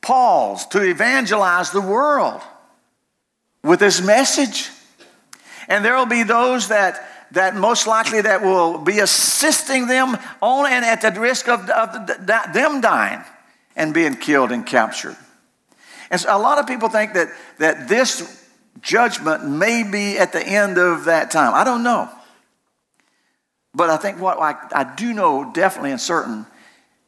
Pauls 0.02 0.66
to 0.66 0.82
evangelize 0.88 1.72
the 1.72 1.80
world 1.80 2.40
with 3.64 3.80
his 3.80 4.00
message. 4.00 4.70
And 5.68 5.84
there 5.84 5.96
will 5.96 6.06
be 6.06 6.22
those 6.22 6.68
that 6.68 7.04
that 7.32 7.54
most 7.54 7.86
likely 7.86 8.20
that 8.22 8.42
will 8.42 8.78
be 8.78 8.98
assisting 8.98 9.86
them 9.86 10.16
on 10.40 10.70
and 10.70 10.84
at 10.84 11.00
the 11.02 11.20
risk 11.20 11.48
of, 11.48 11.68
of 11.70 12.26
them 12.26 12.80
dying 12.80 13.22
and 13.76 13.94
being 13.94 14.16
killed 14.16 14.52
and 14.52 14.66
captured. 14.66 15.16
And 16.10 16.20
so 16.20 16.36
a 16.36 16.38
lot 16.38 16.58
of 16.58 16.66
people 16.66 16.88
think 16.88 17.14
that, 17.14 17.28
that 17.58 17.88
this 17.88 18.48
judgment 18.80 19.48
may 19.48 19.84
be 19.88 20.18
at 20.18 20.32
the 20.32 20.42
end 20.42 20.78
of 20.78 21.04
that 21.04 21.30
time. 21.30 21.54
I 21.54 21.64
don't 21.64 21.82
know. 21.82 22.08
But 23.74 23.90
I 23.90 23.96
think 23.96 24.20
what 24.20 24.38
I, 24.40 24.56
I 24.72 24.94
do 24.96 25.12
know 25.12 25.50
definitely 25.52 25.92
and 25.92 26.00
certain 26.00 26.46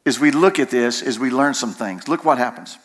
is 0.05 0.19
we 0.19 0.31
look 0.31 0.59
at 0.59 0.69
this 0.69 1.01
is 1.01 1.19
we 1.19 1.29
learn 1.29 1.53
some 1.53 1.73
things. 1.73 2.07
Look 2.07 2.23
what 2.23 2.37
happens. 2.37 2.77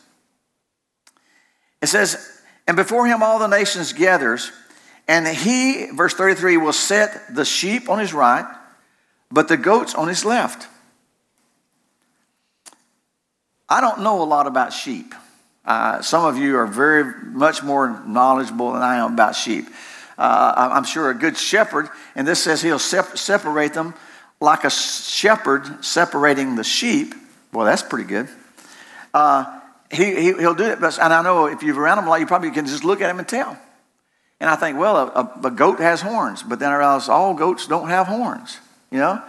It 1.80 1.87
says, 1.87 2.42
and 2.66 2.76
before 2.76 3.07
him 3.07 3.23
all 3.23 3.38
the 3.38 3.47
nations 3.47 3.92
gathers, 3.92 4.50
and 5.09 5.27
he, 5.27 5.87
verse 5.87 6.12
33, 6.12 6.59
will 6.59 6.75
set 6.75 7.35
the 7.35 7.47
sheep 7.47 7.88
on 7.88 7.99
his 7.99 8.12
right, 8.12 8.45
but 9.33 9.49
the 9.49 9.57
goats 9.57 9.95
on 9.95 10.07
his 10.07 10.25
left. 10.25 10.69
I 13.71 13.81
don't 13.81 14.03
know 14.03 14.23
a 14.23 14.25
lot 14.25 14.47
about 14.47 14.73
sheep. 14.73 15.15
Uh, 15.65 16.03
some 16.03 16.25
of 16.25 16.37
you 16.37 16.57
are 16.57 16.67
very 16.67 17.05
much 17.25 17.62
more 17.62 18.03
knowledgeable 18.07 18.73
than 18.73 18.83
I 18.83 18.97
am 18.97 19.15
about 19.15 19.35
sheep. 19.35 19.67
Uh, 20.17 20.71
I'm 20.75 20.85
sure 20.85 21.11
a 21.11 21.15
good 21.15 21.37
shepherd, 21.37 21.88
and 22.15 22.27
this 22.27 22.43
says 22.43 22.61
he'll 22.61 22.79
sep- 22.79 23.17
separate 23.17 23.75
them 23.75 23.95
like 24.41 24.65
a 24.65 24.71
shepherd 24.71 25.85
separating 25.85 26.57
the 26.57 26.65
sheep. 26.65 27.15
Well, 27.53 27.65
that's 27.67 27.83
pretty 27.83 28.09
good. 28.09 28.29
Uh, 29.12 29.61
he, 29.91 30.21
he, 30.21 30.33
will 30.33 30.55
do 30.55 30.65
it, 30.65 30.81
but, 30.81 30.99
and 30.99 31.12
I 31.12 31.23
know 31.23 31.47
if 31.47 31.62
you've 31.62 31.79
around 31.79 31.99
him 31.99 32.07
a 32.07 32.11
lot, 32.11 32.21
you 32.21 32.27
probably 32.27 32.50
can 32.50 32.67
just 32.67 32.85
look 32.85 33.00
at 33.00 33.11
him 33.11 33.19
and 33.19 33.29
tell. 33.29 33.59
And 34.40 34.49
I 34.49 34.57
think, 34.57 34.78
well, 34.78 34.97
a, 34.97 35.47
a, 35.47 35.50
goat 35.50 35.80
has 35.80 36.00
horns, 36.00 36.42
but 36.42 36.61
then 36.61 36.71
I 36.71 36.76
realize 36.76 37.09
all 37.09 37.35
goats 37.35 37.66
don't 37.66 37.88
have 37.88 38.07
horns. 38.07 38.59
You 38.90 38.99
know, 38.99 39.23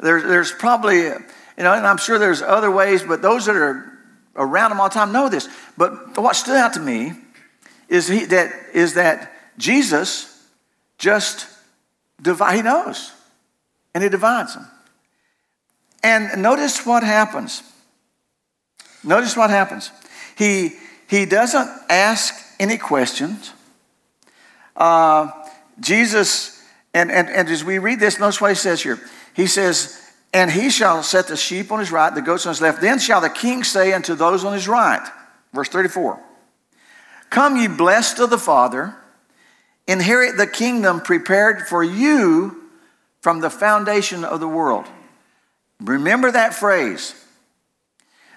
there's, 0.00 0.24
there's 0.24 0.52
probably, 0.52 1.02
you 1.02 1.14
know, 1.58 1.72
and 1.72 1.86
I'm 1.86 1.96
sure 1.96 2.18
there's 2.18 2.42
other 2.42 2.70
ways, 2.70 3.02
but 3.04 3.22
those 3.22 3.46
that 3.46 3.54
are 3.54 3.98
around 4.34 4.72
him 4.72 4.80
all 4.80 4.88
the 4.88 4.94
time 4.94 5.12
know 5.12 5.28
this. 5.28 5.48
But 5.76 6.18
what 6.18 6.34
stood 6.34 6.56
out 6.56 6.74
to 6.74 6.80
me 6.80 7.12
is, 7.88 8.08
he, 8.08 8.24
that, 8.26 8.52
is 8.74 8.94
that 8.94 9.32
Jesus 9.58 10.46
just 10.98 11.46
divide, 12.20 12.56
he 12.56 12.62
knows, 12.62 13.12
and 13.94 14.02
he 14.02 14.10
divides 14.10 14.54
them. 14.54 14.66
And 16.02 16.42
notice 16.42 16.84
what 16.84 17.02
happens. 17.02 17.62
Notice 19.04 19.36
what 19.36 19.50
happens. 19.50 19.90
He, 20.36 20.72
he 21.08 21.26
doesn't 21.26 21.68
ask 21.88 22.34
any 22.60 22.76
questions. 22.76 23.52
Uh, 24.78 25.32
Jesus, 25.80 26.62
and, 26.94 27.10
and, 27.10 27.28
and 27.28 27.48
as 27.48 27.64
we 27.64 27.78
read 27.78 28.00
this, 28.00 28.18
notice 28.18 28.40
what 28.40 28.50
he 28.50 28.54
says 28.54 28.82
here. 28.82 28.98
He 29.34 29.46
says, 29.46 30.00
and 30.32 30.50
he 30.50 30.70
shall 30.70 31.02
set 31.02 31.26
the 31.26 31.36
sheep 31.36 31.72
on 31.72 31.80
his 31.80 31.90
right, 31.90 32.14
the 32.14 32.22
goats 32.22 32.46
on 32.46 32.50
his 32.50 32.60
left. 32.60 32.80
Then 32.80 32.98
shall 32.98 33.20
the 33.20 33.28
king 33.28 33.64
say 33.64 33.92
unto 33.92 34.14
those 34.14 34.44
on 34.44 34.52
his 34.52 34.68
right, 34.68 35.06
verse 35.52 35.68
34, 35.68 36.22
Come, 37.30 37.56
ye 37.56 37.66
blessed 37.66 38.20
of 38.20 38.30
the 38.30 38.38
Father, 38.38 38.94
inherit 39.86 40.36
the 40.36 40.46
kingdom 40.46 41.00
prepared 41.00 41.66
for 41.66 41.82
you 41.82 42.62
from 43.20 43.40
the 43.40 43.50
foundation 43.50 44.24
of 44.24 44.40
the 44.40 44.48
world. 44.48 44.86
Remember 45.80 46.30
that 46.30 46.54
phrase. 46.54 47.14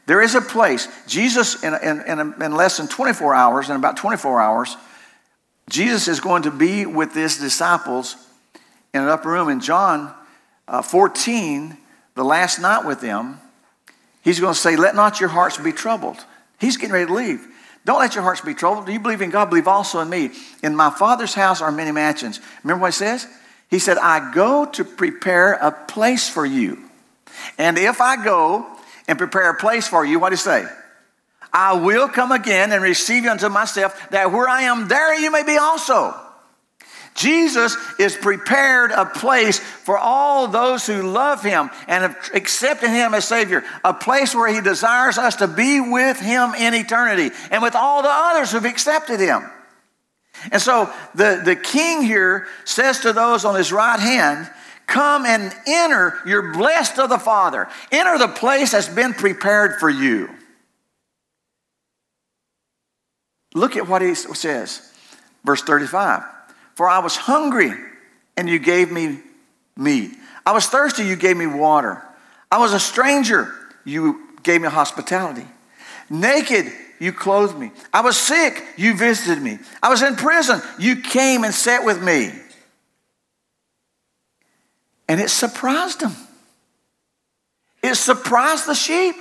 There 0.05 0.21
is 0.21 0.35
a 0.35 0.41
place. 0.41 0.87
Jesus, 1.07 1.63
in, 1.63 1.73
in, 1.75 2.01
in, 2.01 2.41
in 2.41 2.55
less 2.55 2.77
than 2.77 2.87
24 2.87 3.35
hours, 3.35 3.69
in 3.69 3.75
about 3.75 3.97
24 3.97 4.41
hours, 4.41 4.75
Jesus 5.71 6.09
is 6.09 6.19
going 6.19 6.43
to 6.43 6.51
be 6.51 6.85
with 6.85 7.13
his 7.15 7.37
disciples 7.37 8.17
in 8.93 9.01
an 9.01 9.07
upper 9.07 9.29
room. 9.29 9.47
In 9.47 9.61
John 9.61 10.13
uh, 10.67 10.81
14, 10.81 11.77
the 12.15 12.23
last 12.25 12.59
night 12.59 12.85
with 12.85 12.99
them, 12.99 13.39
he's 14.21 14.41
going 14.41 14.53
to 14.53 14.59
say, 14.59 14.75
Let 14.75 14.95
not 14.95 15.21
your 15.21 15.29
hearts 15.29 15.57
be 15.57 15.71
troubled. 15.71 16.17
He's 16.59 16.75
getting 16.75 16.91
ready 16.91 17.07
to 17.07 17.13
leave. 17.13 17.47
Don't 17.85 17.99
let 17.99 18.15
your 18.15 18.23
hearts 18.23 18.41
be 18.41 18.53
troubled. 18.53 18.85
Do 18.85 18.91
you 18.91 18.99
believe 18.99 19.21
in 19.21 19.29
God? 19.29 19.49
Believe 19.49 19.67
also 19.67 20.01
in 20.01 20.09
me. 20.09 20.31
In 20.61 20.75
my 20.75 20.89
Father's 20.89 21.33
house 21.33 21.61
are 21.61 21.71
many 21.71 21.91
mansions. 21.91 22.41
Remember 22.63 22.81
what 22.81 22.93
he 22.93 22.97
says? 22.97 23.25
He 23.69 23.79
said, 23.79 23.97
I 23.97 24.33
go 24.33 24.65
to 24.65 24.83
prepare 24.83 25.53
a 25.53 25.71
place 25.71 26.29
for 26.29 26.45
you. 26.45 26.77
And 27.57 27.77
if 27.77 28.01
I 28.01 28.21
go 28.23 28.67
and 29.07 29.17
prepare 29.17 29.49
a 29.49 29.57
place 29.57 29.87
for 29.87 30.05
you, 30.05 30.19
what 30.19 30.29
do 30.29 30.33
he 30.33 30.37
say? 30.37 30.65
I 31.53 31.73
will 31.73 32.07
come 32.07 32.31
again 32.31 32.71
and 32.71 32.81
receive 32.81 33.23
you 33.23 33.31
unto 33.31 33.49
myself, 33.49 34.09
that 34.11 34.31
where 34.31 34.47
I 34.47 34.63
am, 34.63 34.87
there 34.87 35.19
you 35.19 35.31
may 35.31 35.43
be 35.43 35.57
also. 35.57 36.15
Jesus 37.13 37.75
is 37.99 38.15
prepared 38.15 38.91
a 38.91 39.05
place 39.05 39.59
for 39.59 39.97
all 39.97 40.47
those 40.47 40.87
who 40.87 41.01
love 41.01 41.43
him 41.43 41.69
and 41.87 42.03
have 42.03 42.29
accepted 42.33 42.89
him 42.89 43.13
as 43.13 43.25
Savior, 43.25 43.63
a 43.83 43.93
place 43.93 44.33
where 44.33 44.51
he 44.51 44.61
desires 44.61 45.17
us 45.17 45.35
to 45.37 45.47
be 45.47 45.81
with 45.81 46.19
him 46.19 46.55
in 46.55 46.73
eternity 46.73 47.35
and 47.51 47.61
with 47.61 47.75
all 47.75 48.01
the 48.01 48.09
others 48.09 48.51
who've 48.51 48.63
accepted 48.63 49.19
him. 49.19 49.43
And 50.51 50.61
so 50.61 50.91
the, 51.13 51.41
the 51.43 51.55
king 51.55 52.01
here 52.01 52.47
says 52.63 53.01
to 53.01 53.13
those 53.13 53.43
on 53.43 53.55
his 53.55 53.71
right 53.73 53.99
hand, 53.99 54.49
Come 54.87 55.25
and 55.25 55.53
enter, 55.67 56.17
you're 56.25 56.53
blessed 56.53 56.97
of 56.99 57.09
the 57.09 57.19
Father. 57.19 57.67
Enter 57.91 58.17
the 58.17 58.27
place 58.27 58.71
that's 58.71 58.89
been 58.89 59.13
prepared 59.13 59.79
for 59.79 59.89
you. 59.89 60.29
Look 63.53 63.75
at 63.75 63.87
what 63.87 64.01
he 64.01 64.15
says, 64.15 64.93
verse 65.43 65.61
35. 65.61 66.23
For 66.75 66.89
I 66.89 66.99
was 66.99 67.15
hungry, 67.15 67.73
and 68.37 68.49
you 68.49 68.59
gave 68.59 68.91
me 68.91 69.19
meat. 69.75 70.11
I 70.45 70.53
was 70.53 70.67
thirsty, 70.67 71.03
you 71.03 71.15
gave 71.15 71.37
me 71.37 71.47
water. 71.47 72.01
I 72.49 72.59
was 72.59 72.73
a 72.73 72.79
stranger, 72.79 73.53
you 73.85 74.29
gave 74.43 74.61
me 74.61 74.67
hospitality. 74.67 75.45
Naked, 76.09 76.71
you 76.99 77.11
clothed 77.11 77.57
me. 77.57 77.71
I 77.93 78.01
was 78.01 78.17
sick, 78.17 78.63
you 78.77 78.95
visited 78.95 79.41
me. 79.41 79.59
I 79.81 79.89
was 79.89 80.01
in 80.01 80.15
prison, 80.15 80.61
you 80.79 80.97
came 80.97 81.43
and 81.43 81.53
sat 81.53 81.83
with 81.83 82.01
me. 82.01 82.31
And 85.07 85.19
it 85.19 85.29
surprised 85.29 85.99
them. 85.99 86.15
It 87.83 87.95
surprised 87.95 88.67
the 88.67 88.75
sheep. 88.75 89.15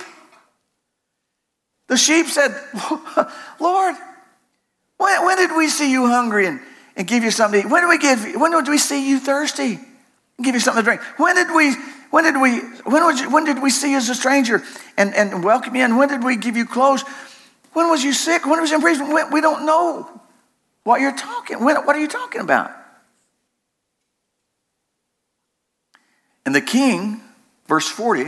The 1.87 1.97
sheep 1.97 2.27
said, 2.27 2.55
Lord, 3.59 3.95
when, 5.01 5.25
when 5.25 5.37
did 5.37 5.55
we 5.55 5.67
see 5.67 5.91
you 5.91 6.07
hungry 6.07 6.45
and 6.45 6.59
and 6.95 7.07
give 7.07 7.23
you 7.23 7.31
something 7.31 7.61
to 7.61 7.67
eat? 7.67 7.71
When 7.71 7.81
did 7.81 7.89
we 7.89 7.97
give? 7.97 8.39
When 8.39 8.51
did 8.51 8.67
we 8.67 8.77
see 8.77 9.09
you 9.09 9.19
thirsty? 9.19 9.79
And 10.37 10.45
give 10.45 10.55
you 10.55 10.59
something 10.59 10.83
to 10.83 10.85
drink. 10.85 11.01
When 11.17 11.35
did 11.35 11.53
we? 11.53 11.73
When 12.09 12.23
did 12.23 12.39
we? 12.39 12.59
When, 12.59 13.17
you, 13.17 13.31
when 13.31 13.45
did 13.45 13.61
we 13.61 13.69
see 13.69 13.91
you 13.91 13.97
as 13.97 14.09
a 14.09 14.15
stranger 14.15 14.63
and, 14.97 15.13
and 15.15 15.43
welcome 15.43 15.75
you? 15.75 15.83
And 15.83 15.97
when 15.97 16.09
did 16.09 16.23
we 16.23 16.35
give 16.35 16.57
you 16.57 16.65
clothes? 16.65 17.03
When 17.73 17.89
was 17.89 18.03
you 18.03 18.13
sick? 18.13 18.45
When 18.45 18.59
was 18.59 18.69
you 18.69 18.77
in 18.77 18.81
prison? 18.81 19.31
We 19.31 19.41
don't 19.41 19.65
know 19.65 20.21
what 20.83 20.99
you're 20.99 21.15
talking. 21.15 21.63
When, 21.63 21.77
what 21.77 21.95
are 21.95 21.99
you 21.99 22.07
talking 22.07 22.41
about? 22.41 22.71
And 26.45 26.53
the 26.53 26.61
king, 26.61 27.21
verse 27.67 27.87
40, 27.87 28.25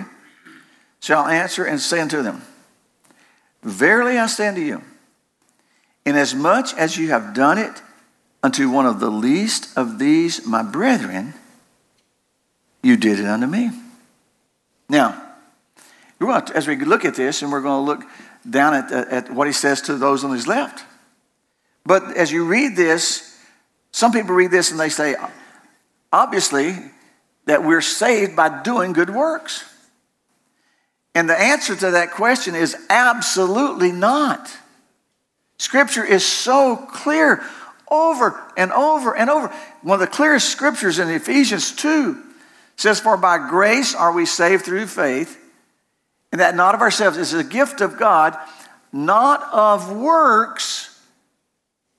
shall 1.01 1.25
answer 1.25 1.65
and 1.65 1.79
say 1.79 1.99
unto 1.99 2.21
them, 2.21 2.43
Verily 3.63 4.17
I 4.17 4.27
say 4.27 4.47
unto 4.47 4.61
you, 4.61 4.81
inasmuch 6.05 6.73
as 6.77 6.97
you 6.97 7.09
have 7.09 7.33
done 7.33 7.57
it 7.57 7.81
unto 8.41 8.69
one 8.69 8.85
of 8.85 8.99
the 8.99 9.09
least 9.09 9.75
of 9.77 9.99
these 9.99 10.45
my 10.45 10.61
brethren, 10.61 11.33
you 12.81 12.97
did 12.97 13.19
it 13.19 13.25
unto 13.25 13.47
me. 13.47 13.71
Now, 14.89 15.23
as 16.53 16.67
we 16.67 16.77
look 16.77 17.05
at 17.05 17.15
this, 17.15 17.41
and 17.41 17.51
we're 17.51 17.61
going 17.61 17.85
to 17.85 17.91
look 17.91 18.03
down 18.49 18.73
at, 18.73 18.91
at 18.91 19.33
what 19.33 19.47
he 19.47 19.53
says 19.53 19.81
to 19.81 19.95
those 19.95 20.23
on 20.23 20.31
his 20.31 20.47
left. 20.47 20.85
But 21.85 22.15
as 22.15 22.31
you 22.31 22.45
read 22.45 22.75
this, 22.75 23.37
some 23.91 24.11
people 24.11 24.35
read 24.35 24.51
this 24.51 24.71
and 24.71 24.79
they 24.79 24.89
say, 24.89 25.15
obviously, 26.11 26.75
that 27.45 27.63
we're 27.63 27.81
saved 27.81 28.35
by 28.35 28.61
doing 28.63 28.93
good 28.93 29.09
works. 29.09 29.65
And 31.15 31.29
the 31.29 31.39
answer 31.39 31.75
to 31.75 31.91
that 31.91 32.11
question 32.11 32.55
is 32.55 32.75
absolutely 32.89 33.91
not. 33.91 34.57
Scripture 35.63 36.03
is 36.03 36.25
so 36.25 36.75
clear 36.75 37.41
over 37.89 38.37
and 38.57 38.73
over 38.73 39.15
and 39.15 39.29
over. 39.29 39.47
One 39.81 39.93
of 39.93 40.01
the 40.01 40.13
clearest 40.13 40.49
scriptures 40.49 40.99
in 40.99 41.07
Ephesians 41.09 41.71
2 41.71 42.21
says, 42.75 42.99
For 42.99 43.15
by 43.15 43.37
grace 43.37 43.95
are 43.95 44.11
we 44.11 44.25
saved 44.25 44.65
through 44.65 44.87
faith, 44.87 45.39
and 46.33 46.41
that 46.41 46.55
not 46.55 46.75
of 46.75 46.81
ourselves 46.81 47.17
is 47.17 47.33
a 47.33 47.45
gift 47.45 47.79
of 47.79 47.97
God, 47.97 48.37
not 48.91 49.41
of 49.53 49.89
works, 49.89 51.01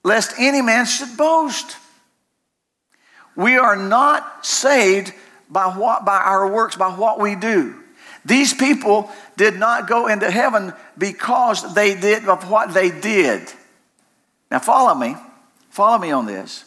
lest 0.02 0.34
any 0.38 0.60
man 0.60 0.84
should 0.84 1.16
boast. 1.16 1.78
We 3.34 3.56
are 3.56 3.76
not 3.76 4.44
saved 4.44 5.14
by 5.48 5.68
what 5.68 6.04
by 6.04 6.18
our 6.18 6.46
works, 6.52 6.76
by 6.76 6.90
what 6.90 7.18
we 7.18 7.34
do. 7.34 7.82
These 8.24 8.54
people 8.54 9.10
did 9.36 9.56
not 9.56 9.86
go 9.86 10.06
into 10.06 10.30
heaven 10.30 10.72
because 10.96 11.74
they 11.74 11.94
did 11.94 12.28
of 12.28 12.50
what 12.50 12.72
they 12.72 12.90
did. 12.90 13.52
Now 14.50 14.60
follow 14.60 14.94
me. 14.94 15.16
Follow 15.70 15.98
me 15.98 16.10
on 16.10 16.26
this. 16.26 16.64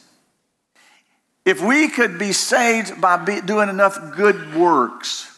If 1.46 1.64
we 1.64 1.88
could 1.88 2.20
be 2.20 2.34
saved 2.34 3.00
by 3.00 3.18
be 3.18 3.40
doing 3.40 3.70
enough 3.70 3.98
good 4.16 4.54
works, 4.54 5.34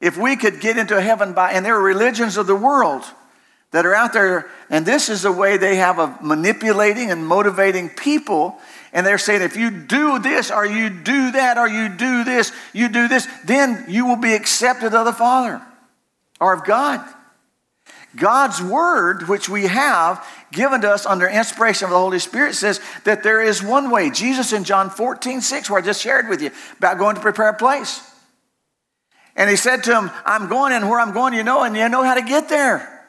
if 0.00 0.16
we 0.16 0.34
could 0.34 0.60
get 0.60 0.76
into 0.76 1.00
heaven 1.00 1.34
by, 1.34 1.52
and 1.52 1.64
there 1.64 1.76
are 1.76 1.82
religions 1.82 2.36
of 2.36 2.46
the 2.48 2.56
world 2.56 3.04
that 3.70 3.86
are 3.86 3.94
out 3.94 4.12
there, 4.12 4.50
and 4.68 4.84
this 4.84 5.08
is 5.08 5.22
the 5.22 5.30
way 5.30 5.56
they 5.56 5.76
have 5.76 6.00
of 6.00 6.20
manipulating 6.22 7.10
and 7.10 7.24
motivating 7.24 7.88
people. 7.88 8.58
And 8.92 9.06
they're 9.06 9.18
saying, 9.18 9.42
if 9.42 9.56
you 9.56 9.70
do 9.70 10.18
this, 10.18 10.50
or 10.50 10.66
you 10.66 10.90
do 10.90 11.32
that, 11.32 11.58
or 11.58 11.68
you 11.68 11.88
do 11.88 12.24
this, 12.24 12.52
you 12.72 12.88
do 12.88 13.06
this, 13.06 13.28
then 13.44 13.84
you 13.88 14.06
will 14.06 14.16
be 14.16 14.34
accepted 14.34 14.94
of 14.94 15.04
the 15.04 15.12
Father 15.12 15.62
or 16.40 16.52
of 16.52 16.64
God. 16.64 17.06
God's 18.16 18.60
word, 18.60 19.28
which 19.28 19.48
we 19.48 19.66
have 19.66 20.26
given 20.50 20.80
to 20.80 20.90
us 20.90 21.06
under 21.06 21.28
inspiration 21.28 21.84
of 21.84 21.90
the 21.90 21.98
Holy 21.98 22.18
Spirit, 22.18 22.54
says 22.54 22.80
that 23.04 23.22
there 23.22 23.40
is 23.40 23.62
one 23.62 23.90
way. 23.90 24.10
Jesus 24.10 24.52
in 24.52 24.64
John 24.64 24.90
14, 24.90 25.40
6, 25.40 25.70
where 25.70 25.78
I 25.78 25.82
just 25.82 26.02
shared 26.02 26.28
with 26.28 26.42
you 26.42 26.50
about 26.78 26.98
going 26.98 27.14
to 27.14 27.22
prepare 27.22 27.50
a 27.50 27.56
place. 27.56 28.02
And 29.36 29.48
he 29.48 29.54
said 29.54 29.84
to 29.84 29.96
him, 29.96 30.10
I'm 30.24 30.48
going, 30.48 30.72
and 30.72 30.90
where 30.90 30.98
I'm 30.98 31.12
going, 31.12 31.34
you 31.34 31.44
know, 31.44 31.62
and 31.62 31.76
you 31.76 31.88
know 31.88 32.02
how 32.02 32.14
to 32.14 32.22
get 32.22 32.48
there. 32.48 32.99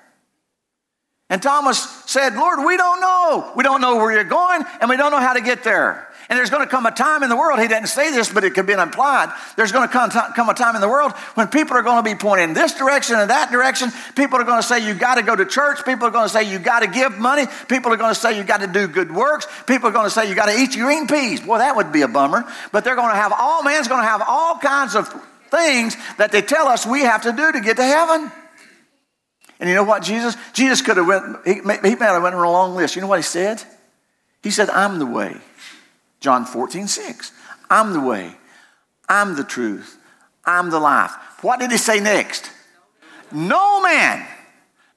And 1.31 1.41
Thomas 1.41 1.79
said, 2.07 2.35
Lord, 2.35 2.59
we 2.65 2.75
don't 2.75 2.99
know. 2.99 3.53
We 3.55 3.63
don't 3.63 3.79
know 3.79 3.95
where 3.95 4.11
you're 4.11 4.25
going, 4.25 4.63
and 4.81 4.89
we 4.89 4.97
don't 4.97 5.11
know 5.11 5.19
how 5.19 5.31
to 5.31 5.39
get 5.39 5.63
there. 5.63 6.09
And 6.27 6.37
there's 6.37 6.49
going 6.49 6.63
to 6.63 6.69
come 6.69 6.85
a 6.85 6.91
time 6.91 7.23
in 7.23 7.29
the 7.29 7.37
world, 7.37 7.59
he 7.59 7.69
didn't 7.69 7.87
say 7.87 8.11
this, 8.11 8.31
but 8.31 8.43
it 8.43 8.53
could 8.53 8.67
be 8.67 8.73
implied. 8.73 9.33
There's 9.55 9.71
going 9.71 9.87
to 9.87 9.93
come, 9.93 10.09
come 10.09 10.49
a 10.49 10.53
time 10.53 10.75
in 10.75 10.81
the 10.81 10.89
world 10.89 11.13
when 11.35 11.47
people 11.47 11.77
are 11.77 11.81
going 11.81 12.03
to 12.03 12.09
be 12.09 12.15
pointing 12.15 12.49
in 12.49 12.53
this 12.53 12.73
direction 12.73 13.17
and 13.17 13.29
that 13.29 13.49
direction. 13.49 13.91
People 14.15 14.39
are 14.39 14.43
going 14.43 14.61
to 14.61 14.67
say, 14.67 14.85
you 14.85 14.93
got 14.93 15.15
to 15.15 15.23
go 15.23 15.35
to 15.35 15.45
church. 15.45 15.85
People 15.85 16.07
are 16.07 16.11
going 16.11 16.25
to 16.25 16.33
say, 16.33 16.51
you 16.51 16.59
got 16.59 16.81
to 16.81 16.87
give 16.87 17.17
money. 17.17 17.45
People 17.69 17.93
are 17.93 17.97
going 17.97 18.13
to 18.13 18.19
say, 18.19 18.37
you 18.37 18.43
got 18.43 18.59
to 18.59 18.67
do 18.67 18.87
good 18.87 19.13
works. 19.13 19.47
People 19.67 19.87
are 19.87 19.93
going 19.93 20.05
to 20.05 20.11
say, 20.11 20.27
you 20.27 20.35
got 20.35 20.47
to 20.47 20.57
eat 20.57 20.71
green 20.71 21.07
peas. 21.07 21.45
Well, 21.45 21.59
that 21.59 21.77
would 21.77 21.93
be 21.93 22.01
a 22.01 22.09
bummer. 22.09 22.43
But 22.73 22.83
they're 22.83 22.95
going 22.95 23.11
to 23.11 23.15
have, 23.15 23.33
all 23.37 23.63
man's 23.63 23.87
going 23.87 24.01
to 24.01 24.07
have 24.07 24.21
all 24.27 24.57
kinds 24.57 24.95
of 24.95 25.07
things 25.49 25.95
that 26.17 26.31
they 26.33 26.41
tell 26.41 26.67
us 26.67 26.85
we 26.85 27.01
have 27.01 27.23
to 27.23 27.31
do 27.31 27.51
to 27.53 27.61
get 27.61 27.77
to 27.77 27.83
heaven. 27.83 28.31
And 29.61 29.69
you 29.69 29.75
know 29.75 29.83
what, 29.83 30.01
Jesus? 30.01 30.35
Jesus 30.53 30.81
could 30.81 30.97
have 30.97 31.05
went, 31.05 31.37
he, 31.45 31.53
he 31.53 31.61
might 31.61 31.83
have 31.83 32.23
went 32.23 32.33
on 32.33 32.43
a 32.43 32.51
long 32.51 32.75
list. 32.75 32.95
You 32.95 33.01
know 33.01 33.07
what 33.07 33.19
he 33.19 33.23
said? 33.23 33.63
He 34.41 34.49
said, 34.49 34.71
I'm 34.71 34.97
the 34.97 35.05
way. 35.05 35.37
John 36.19 36.45
14, 36.45 36.87
6. 36.87 37.31
I'm 37.69 37.93
the 37.93 38.01
way. 38.01 38.35
I'm 39.07 39.35
the 39.35 39.43
truth. 39.43 39.99
I'm 40.43 40.71
the 40.71 40.79
life. 40.79 41.11
What 41.43 41.59
did 41.59 41.71
he 41.71 41.77
say 41.77 41.99
next? 41.99 42.51
No 43.31 43.81
man, 43.81 44.25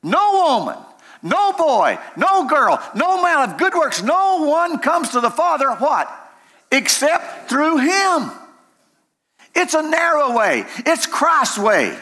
no 0.02 0.32
woman, 0.32 0.82
no 1.22 1.52
boy, 1.52 1.98
no 2.16 2.48
girl, 2.48 2.82
no 2.94 3.22
man 3.22 3.50
of 3.50 3.58
good 3.58 3.74
works, 3.74 4.02
no 4.02 4.44
one 4.44 4.78
comes 4.78 5.10
to 5.10 5.20
the 5.20 5.30
Father, 5.30 5.70
what? 5.74 6.10
Except 6.72 7.48
through 7.48 7.78
him. 7.78 8.30
It's 9.54 9.74
a 9.74 9.82
narrow 9.82 10.36
way. 10.36 10.64
It's 10.78 11.06
Christ's 11.06 11.58
way. 11.58 11.96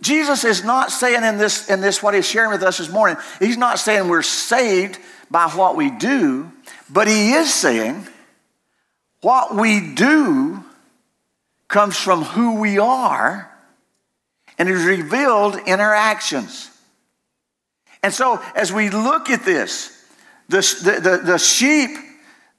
Jesus 0.00 0.44
is 0.44 0.64
not 0.64 0.90
saying 0.90 1.24
in 1.24 1.38
this, 1.38 1.70
in 1.70 1.80
this, 1.80 2.02
what 2.02 2.14
he's 2.14 2.28
sharing 2.28 2.50
with 2.50 2.62
us 2.62 2.78
this 2.78 2.90
morning, 2.90 3.16
he's 3.38 3.56
not 3.56 3.78
saying 3.78 4.08
we're 4.08 4.22
saved 4.22 4.98
by 5.30 5.48
what 5.48 5.76
we 5.76 5.90
do, 5.90 6.50
but 6.90 7.08
he 7.08 7.32
is 7.32 7.52
saying 7.52 8.06
what 9.22 9.54
we 9.54 9.94
do 9.94 10.62
comes 11.68 11.96
from 11.96 12.22
who 12.22 12.60
we 12.60 12.78
are 12.78 13.50
and 14.58 14.68
is 14.68 14.84
revealed 14.84 15.56
in 15.66 15.80
our 15.80 15.94
actions. 15.94 16.70
And 18.02 18.12
so, 18.12 18.42
as 18.54 18.72
we 18.72 18.90
look 18.90 19.28
at 19.28 19.44
this, 19.44 19.94
the, 20.48 20.60
the, 21.02 21.22
the 21.24 21.38
sheep, 21.38 21.90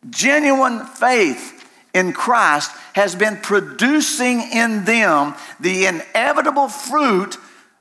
genuine 0.09 0.85
faith 0.85 1.58
in 1.93 2.13
Christ 2.13 2.71
has 2.93 3.15
been 3.15 3.37
producing 3.37 4.41
in 4.41 4.85
them 4.85 5.35
the 5.59 5.85
inevitable 5.85 6.67
fruit 6.67 7.37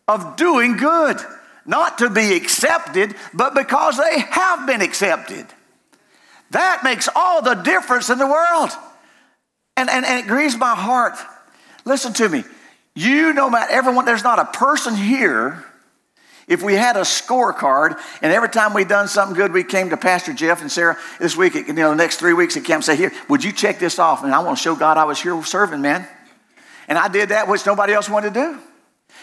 of 0.06 0.36
doing 0.36 0.76
good, 0.76 1.18
not 1.66 1.98
to 1.98 2.08
be 2.08 2.34
accepted, 2.34 3.14
but 3.34 3.54
because 3.54 3.98
they 3.98 4.20
have 4.20 4.66
been 4.66 4.80
accepted. 4.80 5.46
That 6.50 6.82
makes 6.82 7.08
all 7.14 7.42
the 7.42 7.54
difference 7.54 8.08
in 8.08 8.18
the 8.18 8.26
world. 8.26 8.70
And, 9.76 9.90
and, 9.90 10.04
and 10.06 10.24
it 10.24 10.28
grieves 10.28 10.56
my 10.56 10.74
heart. 10.74 11.14
Listen 11.84 12.12
to 12.14 12.28
me. 12.28 12.44
You, 12.94 13.32
no 13.32 13.50
matter 13.50 13.70
everyone, 13.70 14.06
there's 14.06 14.24
not 14.24 14.38
a 14.38 14.46
person 14.46 14.96
here 14.96 15.64
if 16.48 16.62
we 16.62 16.74
had 16.74 16.96
a 16.96 17.02
scorecard 17.02 18.00
and 18.22 18.32
every 18.32 18.48
time 18.48 18.72
we 18.72 18.84
done 18.84 19.06
something 19.06 19.36
good, 19.36 19.52
we 19.52 19.62
came 19.62 19.90
to 19.90 19.96
Pastor 19.96 20.32
Jeff 20.32 20.62
and 20.62 20.72
Sarah 20.72 20.96
this 21.20 21.36
week, 21.36 21.54
you 21.54 21.72
know, 21.74 21.90
the 21.90 21.96
next 21.96 22.16
three 22.16 22.32
weeks 22.32 22.56
at 22.56 22.64
camp 22.64 22.82
say, 22.82 22.96
Here, 22.96 23.12
would 23.28 23.44
you 23.44 23.52
check 23.52 23.78
this 23.78 23.98
off? 23.98 24.24
And 24.24 24.34
I 24.34 24.40
want 24.40 24.56
to 24.56 24.62
show 24.62 24.74
God 24.74 24.96
I 24.96 25.04
was 25.04 25.20
here 25.20 25.40
serving, 25.44 25.82
man. 25.82 26.08
And 26.88 26.96
I 26.96 27.08
did 27.08 27.28
that, 27.28 27.48
which 27.48 27.66
nobody 27.66 27.92
else 27.92 28.08
wanted 28.08 28.32
to 28.34 28.40
do. 28.40 28.58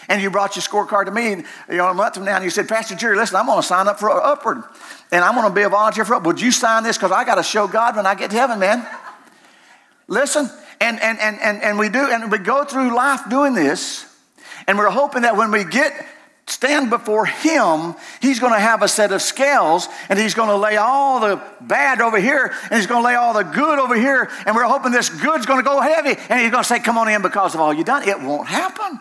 And 0.08 0.22
you 0.22 0.30
brought 0.30 0.54
your 0.54 0.62
scorecard 0.62 1.06
to 1.06 1.10
me, 1.10 1.30
you 1.68 1.76
know, 1.76 1.88
a 1.88 1.94
month 1.94 2.14
from 2.14 2.24
now, 2.26 2.36
and 2.36 2.44
you 2.44 2.50
said, 2.50 2.68
Pastor 2.68 2.94
Jerry, 2.94 3.16
listen, 3.16 3.34
I'm 3.36 3.46
going 3.46 3.60
to 3.60 3.66
sign 3.66 3.88
up 3.88 3.98
for 3.98 4.08
Upward, 4.10 4.62
and 5.10 5.24
I'm 5.24 5.34
going 5.34 5.48
to 5.48 5.54
be 5.54 5.62
a 5.62 5.68
volunteer 5.68 6.04
for 6.04 6.14
Upward. 6.14 6.36
Would 6.36 6.40
you 6.40 6.52
sign 6.52 6.84
this? 6.84 6.96
Because 6.96 7.10
I 7.10 7.24
got 7.24 7.36
to 7.36 7.42
show 7.42 7.66
God 7.66 7.96
when 7.96 8.06
I 8.06 8.14
get 8.14 8.30
to 8.30 8.36
heaven, 8.36 8.60
man. 8.60 8.86
Listen, 10.06 10.48
and, 10.80 11.00
and, 11.00 11.18
and, 11.18 11.40
and, 11.40 11.62
and 11.62 11.78
we 11.78 11.88
do, 11.88 12.08
and 12.08 12.30
we 12.30 12.38
go 12.38 12.64
through 12.64 12.94
life 12.94 13.22
doing 13.28 13.54
this, 13.54 14.06
and 14.68 14.78
we're 14.78 14.90
hoping 14.90 15.22
that 15.22 15.36
when 15.36 15.50
we 15.50 15.64
get 15.64 15.92
stand 16.46 16.90
before 16.90 17.26
him, 17.26 17.94
he's 18.20 18.38
going 18.38 18.52
to 18.52 18.58
have 18.58 18.82
a 18.82 18.88
set 18.88 19.12
of 19.12 19.20
scales 19.20 19.88
and 20.08 20.18
he's 20.18 20.34
going 20.34 20.48
to 20.48 20.56
lay 20.56 20.76
all 20.76 21.20
the 21.20 21.42
bad 21.60 22.00
over 22.00 22.18
here 22.18 22.52
and 22.70 22.74
he's 22.74 22.86
going 22.86 23.02
to 23.02 23.06
lay 23.06 23.14
all 23.14 23.34
the 23.34 23.42
good 23.42 23.78
over 23.78 23.96
here. 23.96 24.30
And 24.46 24.54
we're 24.54 24.64
hoping 24.64 24.92
this 24.92 25.08
good's 25.08 25.46
going 25.46 25.58
to 25.58 25.68
go 25.68 25.80
heavy 25.80 26.20
and 26.28 26.40
he's 26.40 26.50
going 26.50 26.62
to 26.62 26.68
say, 26.68 26.78
Come 26.78 26.98
on 26.98 27.08
in 27.08 27.22
because 27.22 27.54
of 27.54 27.60
all 27.60 27.72
you've 27.72 27.86
done. 27.86 28.08
It 28.08 28.20
won't 28.20 28.48
happen. 28.48 29.00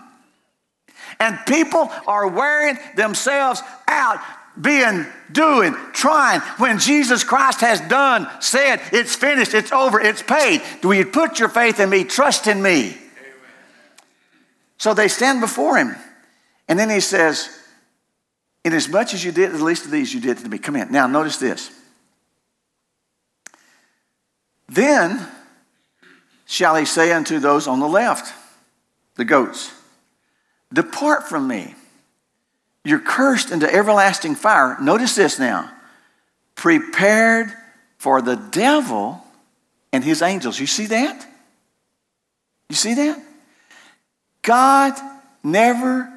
And 1.19 1.37
people 1.47 1.91
are 2.07 2.27
wearing 2.27 2.77
themselves 2.95 3.61
out. 3.87 4.19
Being, 4.59 5.05
doing, 5.33 5.75
trying, 5.91 6.39
when 6.59 6.79
Jesus 6.79 7.25
Christ 7.25 7.59
has 7.59 7.81
done, 7.81 8.25
said, 8.39 8.81
it's 8.93 9.13
finished, 9.13 9.53
it's 9.53 9.73
over, 9.73 9.99
it's 9.99 10.21
paid. 10.23 10.61
Do 10.81 10.93
you 10.93 11.05
put 11.05 11.39
your 11.39 11.49
faith 11.49 11.81
in 11.81 11.89
me? 11.89 12.05
Trust 12.05 12.47
in 12.47 12.61
me. 12.61 12.83
Amen. 12.85 12.97
So 14.77 14.93
they 14.93 15.09
stand 15.09 15.41
before 15.41 15.75
him. 15.75 15.97
And 16.67 16.79
then 16.79 16.89
he 16.89 16.99
says, 16.99 17.49
In 18.63 18.73
as 18.73 18.89
much 18.89 19.13
as 19.13 19.23
you 19.23 19.31
did 19.31 19.51
the 19.51 19.63
least 19.63 19.85
of 19.85 19.91
these, 19.91 20.13
you 20.13 20.19
did 20.19 20.37
to 20.39 20.49
me. 20.49 20.57
Come 20.57 20.75
in. 20.75 20.91
Now, 20.91 21.07
notice 21.07 21.37
this. 21.37 21.71
Then 24.67 25.25
shall 26.45 26.75
he 26.75 26.85
say 26.85 27.11
unto 27.11 27.39
those 27.39 27.67
on 27.67 27.79
the 27.79 27.87
left, 27.87 28.33
the 29.15 29.25
goats, 29.25 29.71
Depart 30.73 31.29
from 31.29 31.47
me. 31.47 31.75
You're 32.83 32.99
cursed 32.99 33.51
into 33.51 33.71
everlasting 33.71 34.35
fire. 34.35 34.77
Notice 34.79 35.15
this 35.15 35.39
now. 35.39 35.71
Prepared 36.55 37.51
for 37.97 38.21
the 38.21 38.35
devil 38.35 39.23
and 39.91 40.03
his 40.03 40.21
angels. 40.21 40.59
You 40.59 40.67
see 40.67 40.85
that? 40.87 41.25
You 42.69 42.75
see 42.75 42.93
that? 42.93 43.23
God 44.41 44.93
never 45.43 46.14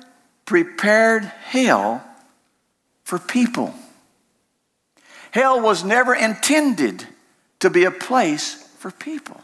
prepared 0.48 1.24
hell 1.24 2.02
for 3.04 3.18
people. 3.18 3.74
Hell 5.30 5.61
was 5.61 5.84
never 5.84 6.14
intended 6.14 7.06
to 7.61 7.68
be 7.68 7.84
a 7.84 7.90
place 7.90 8.54
for 8.78 8.90
people. 8.90 9.38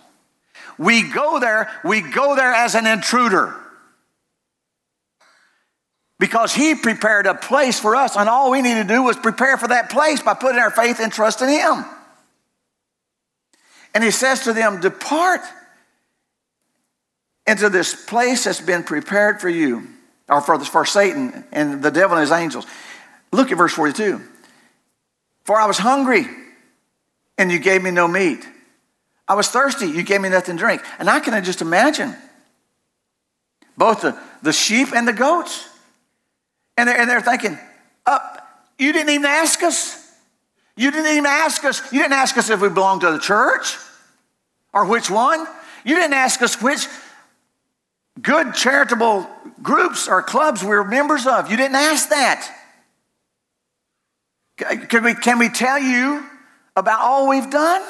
We 0.78 1.02
go 1.02 1.38
there, 1.38 1.70
we 1.84 2.00
go 2.00 2.34
there 2.34 2.54
as 2.54 2.74
an 2.74 2.86
intruder. 2.86 3.54
Because 6.18 6.54
he 6.54 6.74
prepared 6.74 7.26
a 7.26 7.34
place 7.34 7.78
for 7.78 7.94
us, 7.94 8.16
and 8.16 8.26
all 8.26 8.50
we 8.50 8.62
need 8.62 8.76
to 8.76 8.84
do 8.84 9.02
was 9.02 9.16
prepare 9.16 9.58
for 9.58 9.68
that 9.68 9.90
place 9.90 10.22
by 10.22 10.32
putting 10.32 10.58
our 10.58 10.70
faith 10.70 11.00
and 11.00 11.12
trust 11.12 11.42
in 11.42 11.50
him. 11.50 11.84
And 13.92 14.02
he 14.02 14.10
says 14.10 14.44
to 14.44 14.54
them, 14.54 14.80
Depart 14.80 15.42
into 17.46 17.68
this 17.68 18.06
place 18.06 18.44
that's 18.44 18.62
been 18.62 18.84
prepared 18.84 19.42
for 19.42 19.50
you 19.50 19.88
or 20.28 20.40
for, 20.40 20.58
for 20.60 20.84
Satan 20.84 21.44
and 21.52 21.82
the 21.82 21.90
devil 21.90 22.16
and 22.16 22.22
his 22.22 22.32
angels. 22.32 22.66
Look 23.32 23.52
at 23.52 23.58
verse 23.58 23.72
42. 23.72 24.20
For 25.44 25.58
I 25.58 25.66
was 25.66 25.78
hungry, 25.78 26.26
and 27.36 27.50
you 27.52 27.58
gave 27.58 27.82
me 27.82 27.90
no 27.90 28.08
meat. 28.08 28.46
I 29.26 29.34
was 29.34 29.48
thirsty, 29.48 29.86
you 29.86 30.02
gave 30.02 30.20
me 30.20 30.28
nothing 30.28 30.56
to 30.56 30.60
drink. 30.60 30.82
And 30.98 31.08
I 31.08 31.20
can 31.20 31.42
just 31.44 31.62
imagine 31.62 32.14
both 33.76 34.02
the, 34.02 34.18
the 34.42 34.52
sheep 34.52 34.88
and 34.94 35.08
the 35.08 35.12
goats. 35.12 35.68
And 36.76 36.88
they're, 36.88 36.98
and 36.98 37.08
they're 37.08 37.20
thinking, 37.20 37.58
uh, 38.06 38.18
you 38.78 38.92
didn't 38.92 39.10
even 39.10 39.26
ask 39.26 39.62
us. 39.62 40.00
You 40.76 40.90
didn't 40.90 41.12
even 41.12 41.26
ask 41.26 41.64
us. 41.64 41.80
You 41.92 42.00
didn't 42.00 42.14
ask 42.14 42.36
us 42.36 42.50
if 42.50 42.60
we 42.60 42.68
belong 42.68 43.00
to 43.00 43.12
the 43.12 43.18
church 43.18 43.76
or 44.72 44.86
which 44.86 45.10
one. 45.10 45.46
You 45.84 45.94
didn't 45.94 46.14
ask 46.14 46.42
us 46.42 46.60
which 46.60 46.86
good 48.20 48.54
charitable 48.54 49.28
groups 49.62 50.08
or 50.08 50.22
clubs 50.22 50.62
we 50.62 50.68
we're 50.68 50.84
members 50.84 51.26
of. 51.26 51.50
You 51.50 51.56
didn't 51.56 51.76
ask 51.76 52.08
that. 52.10 52.50
Can 54.56 55.02
we, 55.02 55.14
can 55.14 55.38
we 55.38 55.48
tell 55.48 55.78
you 55.78 56.24
about 56.76 57.00
all 57.00 57.28
we've 57.28 57.50
done? 57.50 57.82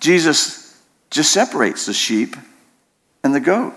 Jesus 0.00 0.82
just 1.10 1.32
separates 1.32 1.86
the 1.86 1.92
sheep 1.92 2.36
and 3.22 3.34
the 3.34 3.40
goat. 3.40 3.74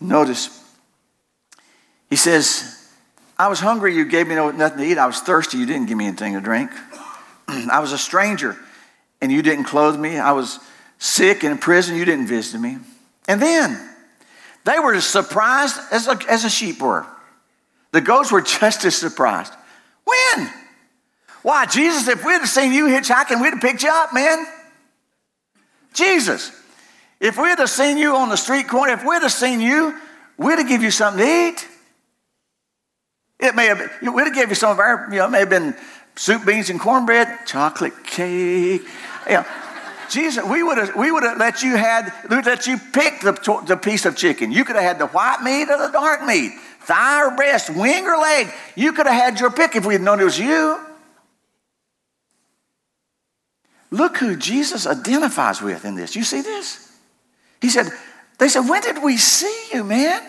Notice, 0.00 0.60
he 2.10 2.16
says, 2.16 2.90
I 3.38 3.48
was 3.48 3.60
hungry, 3.60 3.94
you 3.94 4.04
gave 4.04 4.26
me 4.26 4.34
nothing 4.34 4.78
to 4.78 4.84
eat. 4.84 4.98
I 4.98 5.06
was 5.06 5.20
thirsty, 5.20 5.58
you 5.58 5.66
didn't 5.66 5.86
give 5.86 5.96
me 5.96 6.06
anything 6.06 6.34
to 6.34 6.40
drink. 6.40 6.70
I 7.48 7.78
was 7.78 7.92
a 7.92 7.98
stranger, 7.98 8.56
and 9.20 9.30
you 9.30 9.42
didn't 9.42 9.64
clothe 9.64 9.98
me. 9.98 10.18
I 10.18 10.32
was 10.32 10.58
sick 11.02 11.42
and 11.42 11.50
in 11.50 11.58
prison, 11.58 11.96
you 11.96 12.04
didn't 12.04 12.28
visit 12.28 12.60
me. 12.60 12.78
And 13.26 13.42
then 13.42 13.90
they 14.64 14.78
were 14.78 14.94
as 14.94 15.04
surprised 15.04 15.76
as 15.90 16.06
a, 16.06 16.16
as 16.30 16.44
a 16.44 16.50
sheep 16.50 16.80
were. 16.80 17.04
The 17.90 18.00
goats 18.00 18.30
were 18.30 18.40
just 18.60 18.84
as 18.84 18.94
surprised. 18.94 19.52
When? 20.04 20.48
Why, 21.42 21.66
Jesus, 21.66 22.06
if 22.06 22.24
we'd 22.24 22.34
have 22.34 22.48
seen 22.48 22.72
you 22.72 22.86
hitchhiking, 22.86 23.42
we'd 23.42 23.52
have 23.52 23.60
picked 23.60 23.82
you 23.82 23.90
up, 23.90 24.14
man. 24.14 24.46
Jesus, 25.92 26.52
if 27.18 27.36
we'd 27.36 27.58
have 27.58 27.68
seen 27.68 27.98
you 27.98 28.14
on 28.14 28.28
the 28.28 28.36
street 28.36 28.68
corner, 28.68 28.92
if 28.92 29.04
we'd 29.04 29.22
have 29.22 29.32
seen 29.32 29.60
you, 29.60 29.98
we'd 30.38 30.58
have 30.58 30.68
given 30.68 30.84
you 30.84 30.92
something 30.92 31.24
to 31.24 31.48
eat. 31.48 31.66
It 33.40 33.56
may 33.56 33.66
have, 33.66 33.78
been, 33.78 34.14
we'd 34.14 34.26
have 34.26 34.34
given 34.34 34.50
you 34.50 34.54
some 34.54 34.70
of 34.70 34.78
our, 34.78 35.08
you 35.10 35.18
know, 35.18 35.26
it 35.26 35.30
may 35.30 35.40
have 35.40 35.50
been 35.50 35.74
soup, 36.14 36.46
beans, 36.46 36.70
and 36.70 36.78
cornbread, 36.78 37.44
chocolate 37.44 38.04
cake. 38.04 38.82
Yeah. 39.28 39.44
Jesus, 40.12 40.44
we 40.44 40.62
would 40.62 40.78
have 40.78 40.94
we 40.94 41.10
would 41.10 41.22
have 41.22 41.38
let 41.38 41.62
you 41.62 41.76
had 41.76 42.12
let 42.28 42.66
you 42.66 42.78
pick 42.92 43.20
the, 43.20 43.62
the 43.66 43.76
piece 43.76 44.04
of 44.04 44.16
chicken. 44.16 44.52
You 44.52 44.64
could 44.64 44.76
have 44.76 44.84
had 44.84 44.98
the 44.98 45.06
white 45.06 45.42
meat 45.42 45.70
or 45.70 45.78
the 45.78 45.90
dark 45.92 46.24
meat, 46.24 46.52
thigh 46.80 47.24
or 47.24 47.34
breast, 47.34 47.70
wing 47.70 48.04
or 48.04 48.16
leg. 48.18 48.48
You 48.76 48.92
could 48.92 49.06
have 49.06 49.14
had 49.14 49.40
your 49.40 49.50
pick 49.50 49.74
if 49.74 49.86
we 49.86 49.94
had 49.94 50.02
known 50.02 50.20
it 50.20 50.24
was 50.24 50.38
you. 50.38 50.78
Look 53.90 54.16
who 54.16 54.36
Jesus 54.36 54.86
identifies 54.86 55.60
with 55.60 55.84
in 55.84 55.94
this. 55.94 56.16
You 56.16 56.24
see 56.24 56.40
this? 56.40 56.90
He 57.60 57.68
said, 57.68 57.90
they 58.38 58.48
said, 58.48 58.68
when 58.68 58.80
did 58.80 59.02
we 59.02 59.18
see 59.18 59.68
you, 59.72 59.84
man? 59.84 60.22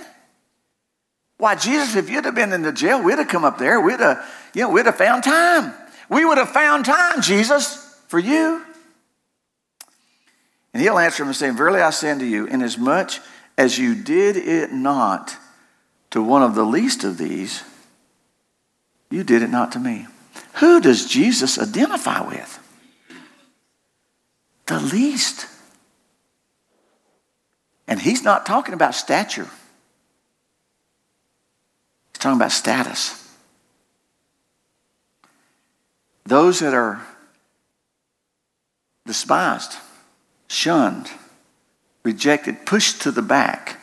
Why, 1.37 1.55
Jesus, 1.55 1.95
if 1.95 2.09
you'd 2.09 2.25
have 2.25 2.35
been 2.35 2.51
in 2.51 2.61
the 2.61 2.73
jail, 2.73 3.01
we'd 3.01 3.17
have 3.17 3.29
come 3.29 3.45
up 3.45 3.57
there. 3.57 3.79
We'd 3.79 4.01
have, 4.01 4.23
you 4.53 4.63
know, 4.63 4.69
we'd 4.69 4.85
have 4.85 4.97
found 4.97 5.23
time. 5.23 5.73
We 6.09 6.25
would 6.25 6.37
have 6.37 6.49
found 6.49 6.85
time, 6.85 7.21
Jesus, 7.21 7.97
for 8.07 8.19
you. 8.19 8.61
And 10.73 10.81
he'll 10.81 10.97
answer 10.97 11.23
him 11.23 11.29
and 11.29 11.35
say, 11.35 11.49
Verily 11.51 11.81
I 11.81 11.91
say 11.91 12.11
unto 12.11 12.25
you, 12.25 12.47
inasmuch 12.47 13.11
as 13.57 13.77
you 13.77 13.95
did 13.95 14.37
it 14.37 14.71
not 14.71 15.37
to 16.09 16.21
one 16.21 16.41
of 16.41 16.55
the 16.55 16.63
least 16.63 17.03
of 17.03 17.17
these, 17.17 17.63
you 19.09 19.23
did 19.23 19.43
it 19.43 19.49
not 19.49 19.71
to 19.73 19.79
me. 19.79 20.07
Who 20.55 20.81
does 20.81 21.07
Jesus 21.07 21.59
identify 21.59 22.27
with? 22.27 22.59
The 24.65 24.79
least. 24.79 25.47
And 27.87 28.01
he's 28.01 28.23
not 28.23 28.45
talking 28.45 28.73
about 28.73 28.95
stature, 28.95 29.43
he's 29.43 29.51
talking 32.19 32.37
about 32.37 32.51
status. 32.51 33.19
Those 36.25 36.61
that 36.61 36.73
are 36.73 37.01
despised 39.05 39.75
shunned, 40.53 41.09
rejected, 42.03 42.65
pushed 42.65 43.01
to 43.01 43.11
the 43.11 43.21
back. 43.21 43.79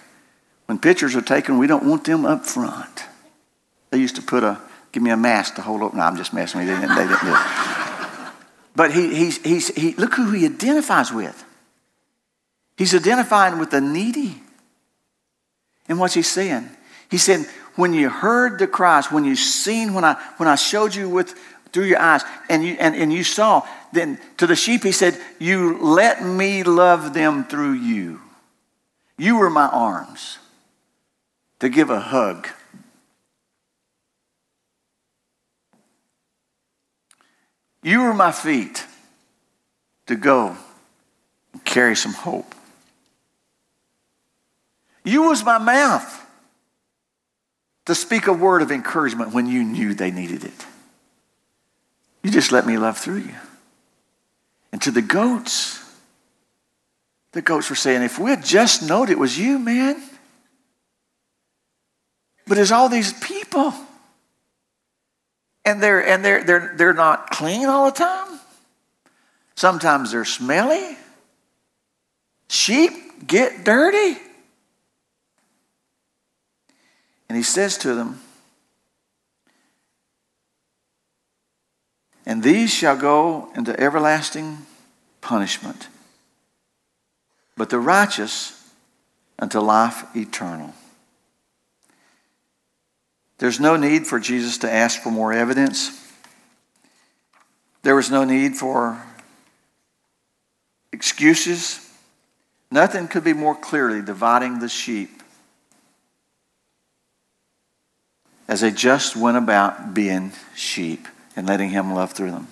When 0.66 0.78
pictures 0.78 1.16
are 1.16 1.22
taken, 1.22 1.58
we 1.58 1.66
don't 1.66 1.84
want 1.84 2.04
them 2.04 2.24
up 2.24 2.46
front. 2.46 3.04
They 3.90 3.98
used 3.98 4.16
to 4.16 4.22
put 4.22 4.44
a, 4.44 4.60
give 4.92 5.02
me 5.02 5.10
a 5.10 5.16
mask 5.16 5.56
to 5.56 5.62
hold 5.62 5.82
up. 5.82 5.94
No, 5.94 6.00
I'm 6.02 6.16
just 6.16 6.32
messing 6.32 6.60
with 6.60 6.68
you. 6.68 6.74
They 6.76 6.80
didn't, 6.82 6.96
they 6.96 7.06
didn't 7.06 7.20
do 7.20 7.34
it. 7.34 7.40
But 8.76 8.92
he, 8.92 9.12
he's, 9.14 9.42
he's, 9.42 9.74
he, 9.74 9.94
look 9.94 10.14
who 10.14 10.30
he 10.30 10.46
identifies 10.46 11.12
with. 11.12 11.44
He's 12.78 12.94
identifying 12.94 13.58
with 13.58 13.72
the 13.72 13.80
needy. 13.80 14.40
And 15.88 15.98
what's 15.98 16.14
he 16.14 16.22
saying? 16.22 16.70
He 17.10 17.18
said, 17.18 17.46
when 17.74 17.92
you 17.92 18.08
heard 18.08 18.60
the 18.60 18.68
cries, 18.68 19.10
when 19.10 19.24
you 19.24 19.34
seen, 19.34 19.92
when 19.92 20.04
I, 20.04 20.14
when 20.36 20.48
I 20.48 20.54
showed 20.54 20.94
you 20.94 21.08
with, 21.08 21.34
through 21.72 21.84
your 21.84 22.00
eyes, 22.00 22.22
and 22.48 22.64
you, 22.64 22.76
and, 22.78 22.94
and 22.94 23.12
you 23.12 23.24
saw, 23.24 23.66
then 23.92 24.18
to 24.38 24.46
the 24.46 24.56
sheep, 24.56 24.82
he 24.82 24.92
said, 24.92 25.18
You 25.38 25.78
let 25.78 26.24
me 26.24 26.62
love 26.62 27.14
them 27.14 27.44
through 27.44 27.72
you. 27.72 28.20
You 29.16 29.38
were 29.38 29.50
my 29.50 29.68
arms 29.68 30.38
to 31.60 31.68
give 31.68 31.90
a 31.90 32.00
hug. 32.00 32.48
You 37.82 38.02
were 38.02 38.14
my 38.14 38.32
feet 38.32 38.86
to 40.06 40.16
go 40.16 40.56
and 41.52 41.64
carry 41.64 41.96
some 41.96 42.12
hope. 42.12 42.54
You 45.04 45.22
was 45.24 45.44
my 45.44 45.58
mouth 45.58 46.26
to 47.86 47.94
speak 47.94 48.26
a 48.26 48.32
word 48.32 48.62
of 48.62 48.70
encouragement 48.70 49.32
when 49.32 49.46
you 49.46 49.64
knew 49.64 49.94
they 49.94 50.10
needed 50.10 50.44
it. 50.44 50.66
You 52.22 52.30
just 52.30 52.52
let 52.52 52.66
me 52.66 52.76
love 52.76 52.98
through 52.98 53.18
you. 53.18 53.34
And 54.72 54.80
to 54.82 54.90
the 54.90 55.02
goats, 55.02 55.82
the 57.32 57.42
goats 57.42 57.70
were 57.70 57.76
saying, 57.76 58.02
if 58.02 58.18
we 58.18 58.30
had 58.30 58.44
just 58.44 58.82
known 58.82 59.08
it 59.10 59.18
was 59.18 59.38
you, 59.38 59.58
man. 59.58 60.02
But 62.46 62.56
there's 62.56 62.72
all 62.72 62.88
these 62.88 63.12
people. 63.12 63.72
And 65.64 65.82
they're 65.82 66.04
and 66.06 66.24
they're 66.24 66.42
they're 66.42 66.74
they're 66.76 66.94
not 66.94 67.30
clean 67.30 67.66
all 67.66 67.84
the 67.84 67.96
time. 67.96 68.40
Sometimes 69.54 70.10
they're 70.10 70.24
smelly. 70.24 70.96
Sheep 72.48 73.26
get 73.26 73.64
dirty. 73.64 74.18
And 77.28 77.36
he 77.36 77.44
says 77.44 77.78
to 77.78 77.94
them, 77.94 78.20
And 82.26 82.42
these 82.42 82.72
shall 82.72 82.96
go 82.96 83.48
into 83.56 83.78
everlasting 83.78 84.58
punishment, 85.20 85.88
but 87.56 87.70
the 87.70 87.78
righteous 87.78 88.56
unto 89.38 89.58
life 89.58 90.04
eternal. 90.14 90.74
There's 93.38 93.58
no 93.58 93.76
need 93.76 94.06
for 94.06 94.20
Jesus 94.20 94.58
to 94.58 94.70
ask 94.70 95.00
for 95.00 95.10
more 95.10 95.32
evidence. 95.32 95.96
There 97.82 97.96
was 97.96 98.10
no 98.10 98.24
need 98.24 98.56
for 98.56 99.02
excuses. 100.92 101.90
Nothing 102.70 103.08
could 103.08 103.24
be 103.24 103.32
more 103.32 103.54
clearly 103.54 104.02
dividing 104.02 104.58
the 104.58 104.68
sheep 104.68 105.22
as 108.46 108.60
they 108.60 108.70
just 108.70 109.16
went 109.16 109.38
about 109.38 109.94
being 109.94 110.32
sheep 110.54 111.08
and 111.36 111.46
letting 111.46 111.70
him 111.70 111.94
love 111.94 112.12
through 112.12 112.30
them. 112.30 112.48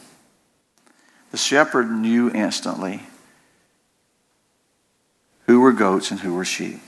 The 1.30 1.36
shepherd 1.36 1.90
knew 1.90 2.30
instantly 2.30 3.02
who 5.46 5.60
were 5.60 5.72
goats 5.72 6.10
and 6.10 6.20
who 6.20 6.34
were 6.34 6.44
sheep. 6.44 6.80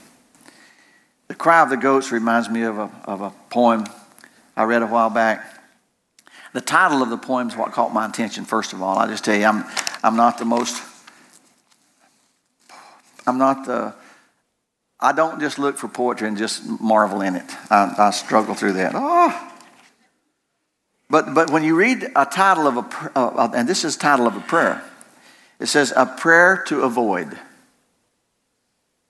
The 1.27 1.35
cry 1.35 1.61
of 1.61 1.69
the 1.69 1.77
goats 1.77 2.11
reminds 2.11 2.49
me 2.49 2.63
of 2.63 2.77
a, 2.77 2.89
of 3.05 3.21
a 3.21 3.31
poem 3.49 3.85
I 4.55 4.63
read 4.63 4.81
a 4.81 4.87
while 4.87 5.09
back. 5.09 5.45
The 6.53 6.61
title 6.61 7.01
of 7.01 7.09
the 7.09 7.17
poem 7.17 7.47
is 7.47 7.55
what 7.55 7.71
caught 7.71 7.93
my 7.93 8.05
attention, 8.05 8.43
first 8.43 8.73
of 8.73 8.81
all. 8.81 8.97
I 8.97 9.07
just 9.07 9.23
tell 9.23 9.35
you, 9.35 9.45
I'm, 9.45 9.63
I'm 10.03 10.15
not 10.15 10.37
the 10.37 10.45
most, 10.45 10.83
I'm 13.25 13.37
not 13.37 13.65
the, 13.65 13.95
I 14.99 15.13
don't 15.13 15.39
just 15.39 15.57
look 15.57 15.77
for 15.77 15.87
poetry 15.87 16.27
and 16.27 16.37
just 16.37 16.67
marvel 16.81 17.21
in 17.21 17.35
it. 17.35 17.45
I, 17.69 17.95
I 17.97 18.11
struggle 18.11 18.53
through 18.53 18.73
that. 18.73 18.91
Oh, 18.93 19.51
but, 21.11 21.33
but 21.33 21.49
when 21.49 21.63
you 21.65 21.75
read 21.75 22.09
a 22.15 22.25
title 22.25 22.67
of 22.67 22.77
a, 22.77 23.11
uh, 23.19 23.51
and 23.53 23.67
this 23.67 23.83
is 23.83 23.97
title 23.97 24.27
of 24.27 24.37
a 24.37 24.39
prayer, 24.39 24.81
it 25.59 25.65
says, 25.65 25.93
A 25.95 26.05
Prayer 26.05 26.63
to 26.67 26.83
Avoid. 26.83 27.37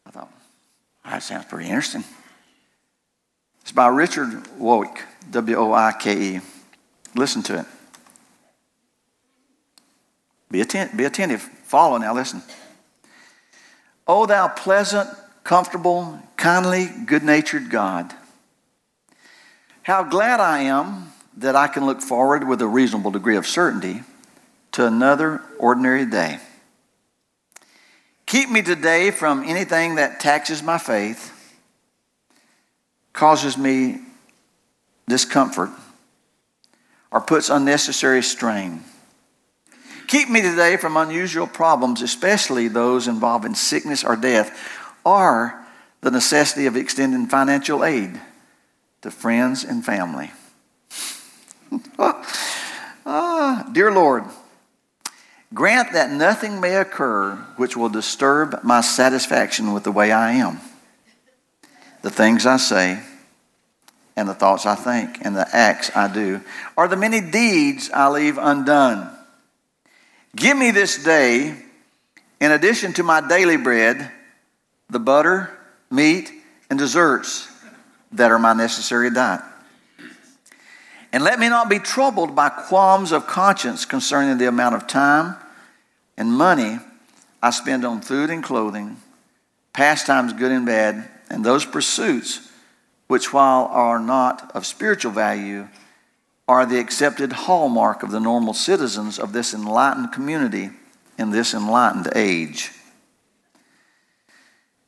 I 0.07 0.09
thought, 0.09 0.33
That 1.05 1.21
sounds 1.21 1.45
pretty 1.45 1.69
interesting. 1.69 2.03
It's 3.61 3.71
by 3.71 3.87
Richard 3.87 4.29
Woike, 4.59 4.97
W 5.29 5.55
O 5.55 5.73
I 5.73 5.93
K 5.93 6.37
E. 6.37 6.41
Listen 7.15 7.43
to 7.43 7.59
it. 7.59 7.65
Be, 10.49 10.61
atten- 10.61 10.97
be 10.97 11.03
attentive. 11.03 11.41
Follow 11.41 11.97
now, 11.99 12.15
listen. 12.15 12.41
O 14.07 14.25
thou 14.25 14.47
pleasant, 14.47 15.07
comfortable, 15.43 16.19
kindly, 16.35 16.87
good 17.05 17.21
natured 17.21 17.69
God, 17.69 18.11
how 19.83 20.03
glad 20.03 20.39
I 20.39 20.61
am 20.61 21.11
that 21.37 21.55
I 21.55 21.67
can 21.67 21.85
look 21.85 22.01
forward 22.01 22.47
with 22.47 22.61
a 22.61 22.67
reasonable 22.67 23.11
degree 23.11 23.37
of 23.37 23.47
certainty 23.47 24.03
to 24.73 24.85
another 24.85 25.41
ordinary 25.59 26.05
day. 26.05 26.39
Keep 28.25 28.49
me 28.49 28.61
today 28.61 29.11
from 29.11 29.43
anything 29.43 29.95
that 29.95 30.19
taxes 30.19 30.63
my 30.63 30.77
faith, 30.77 31.33
causes 33.13 33.57
me 33.57 33.99
discomfort, 35.07 35.69
or 37.11 37.19
puts 37.19 37.49
unnecessary 37.49 38.23
strain. 38.23 38.83
Keep 40.07 40.29
me 40.29 40.41
today 40.41 40.77
from 40.77 40.95
unusual 40.95 41.47
problems, 41.47 42.01
especially 42.01 42.67
those 42.67 43.07
involving 43.07 43.55
sickness 43.55 44.03
or 44.03 44.15
death, 44.15 44.57
or 45.03 45.61
the 46.01 46.11
necessity 46.11 46.65
of 46.65 46.75
extending 46.75 47.27
financial 47.27 47.83
aid 47.83 48.19
to 49.01 49.11
friends 49.11 49.63
and 49.63 49.85
family. 49.85 50.31
ah, 53.05 53.69
dear 53.71 53.91
Lord, 53.91 54.25
grant 55.53 55.93
that 55.93 56.11
nothing 56.11 56.59
may 56.59 56.75
occur 56.75 57.35
which 57.55 57.77
will 57.77 57.89
disturb 57.89 58.63
my 58.63 58.81
satisfaction 58.81 59.73
with 59.73 59.83
the 59.83 59.91
way 59.91 60.11
I 60.11 60.33
am, 60.33 60.59
the 62.01 62.09
things 62.09 62.45
I 62.45 62.57
say, 62.57 63.01
and 64.15 64.27
the 64.27 64.33
thoughts 64.33 64.65
I 64.65 64.75
think, 64.75 65.25
and 65.25 65.35
the 65.35 65.47
acts 65.55 65.95
I 65.95 66.11
do, 66.11 66.41
or 66.75 66.87
the 66.87 66.97
many 66.97 67.21
deeds 67.21 67.89
I 67.93 68.09
leave 68.09 68.37
undone. 68.37 69.09
Give 70.35 70.57
me 70.57 70.71
this 70.71 71.03
day, 71.03 71.55
in 72.39 72.51
addition 72.51 72.93
to 72.93 73.03
my 73.03 73.25
daily 73.27 73.57
bread, 73.57 74.11
the 74.89 74.99
butter, 74.99 75.57
meat, 75.89 76.31
and 76.69 76.77
desserts 76.77 77.47
that 78.13 78.31
are 78.31 78.39
my 78.39 78.53
necessary 78.53 79.09
diet. 79.09 79.41
And 81.13 81.23
let 81.23 81.39
me 81.39 81.49
not 81.49 81.69
be 81.69 81.79
troubled 81.79 82.35
by 82.35 82.49
qualms 82.49 83.11
of 83.11 83.27
conscience 83.27 83.85
concerning 83.85 84.37
the 84.37 84.47
amount 84.47 84.75
of 84.75 84.87
time 84.87 85.35
and 86.17 86.31
money 86.31 86.77
I 87.43 87.49
spend 87.49 87.83
on 87.83 88.01
food 88.01 88.29
and 88.29 88.43
clothing, 88.43 88.97
pastimes 89.73 90.33
good 90.33 90.51
and 90.51 90.65
bad, 90.65 91.09
and 91.29 91.43
those 91.43 91.65
pursuits 91.65 92.47
which, 93.07 93.33
while 93.33 93.65
are 93.65 93.99
not 93.99 94.51
of 94.53 94.65
spiritual 94.65 95.11
value, 95.11 95.67
are 96.47 96.65
the 96.65 96.79
accepted 96.79 97.33
hallmark 97.33 98.03
of 98.03 98.11
the 98.11 98.19
normal 98.19 98.53
citizens 98.53 99.19
of 99.19 99.33
this 99.33 99.53
enlightened 99.53 100.11
community 100.11 100.69
in 101.17 101.31
this 101.31 101.53
enlightened 101.53 102.09
age. 102.15 102.71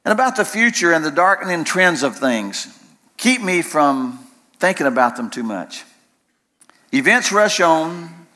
And 0.06 0.12
about 0.12 0.36
the 0.36 0.46
future 0.46 0.94
and 0.94 1.04
the 1.04 1.12
darkening 1.12 1.64
trends 1.64 2.04
of 2.04 2.18
things, 2.18 2.68
keep 3.18 3.42
me 3.42 3.62
from 3.62 4.20
thinking 4.60 4.88
about 4.88 5.16
them 5.16 5.30
too 5.30 5.44
much. 5.44 5.84
Events 6.94 7.32
rush 7.32 7.60
on, 7.60 8.28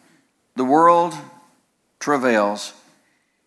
the 0.55 0.65
world 0.65 1.13
travails. 1.99 2.73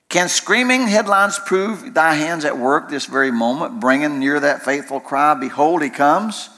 Can 0.09 0.29
screaming 0.29 0.87
headlines 0.87 1.39
prove 1.45 1.95
thy 1.95 2.15
hands 2.15 2.45
at 2.45 2.57
work 2.57 2.89
this 2.89 3.07
very 3.07 3.33
moment, 3.33 3.81
bringing 3.81 4.21
near 4.21 4.39
that 4.39 4.65
faithful 4.65 5.01
cry, 5.01 5.35
Behold, 5.35 5.83
he 5.83 5.91
comes? 5.91 6.49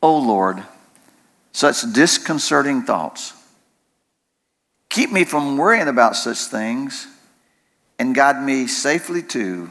O 0.00 0.16
Lord, 0.16 0.62
such 1.50 1.92
disconcerting 1.92 2.82
thoughts. 2.82 3.32
Keep 4.88 5.10
me 5.10 5.24
from 5.24 5.56
worrying 5.56 5.88
about 5.88 6.14
such 6.14 6.38
things 6.38 7.08
and 7.98 8.14
guide 8.14 8.40
me 8.40 8.68
safely 8.68 9.22
to 9.22 9.70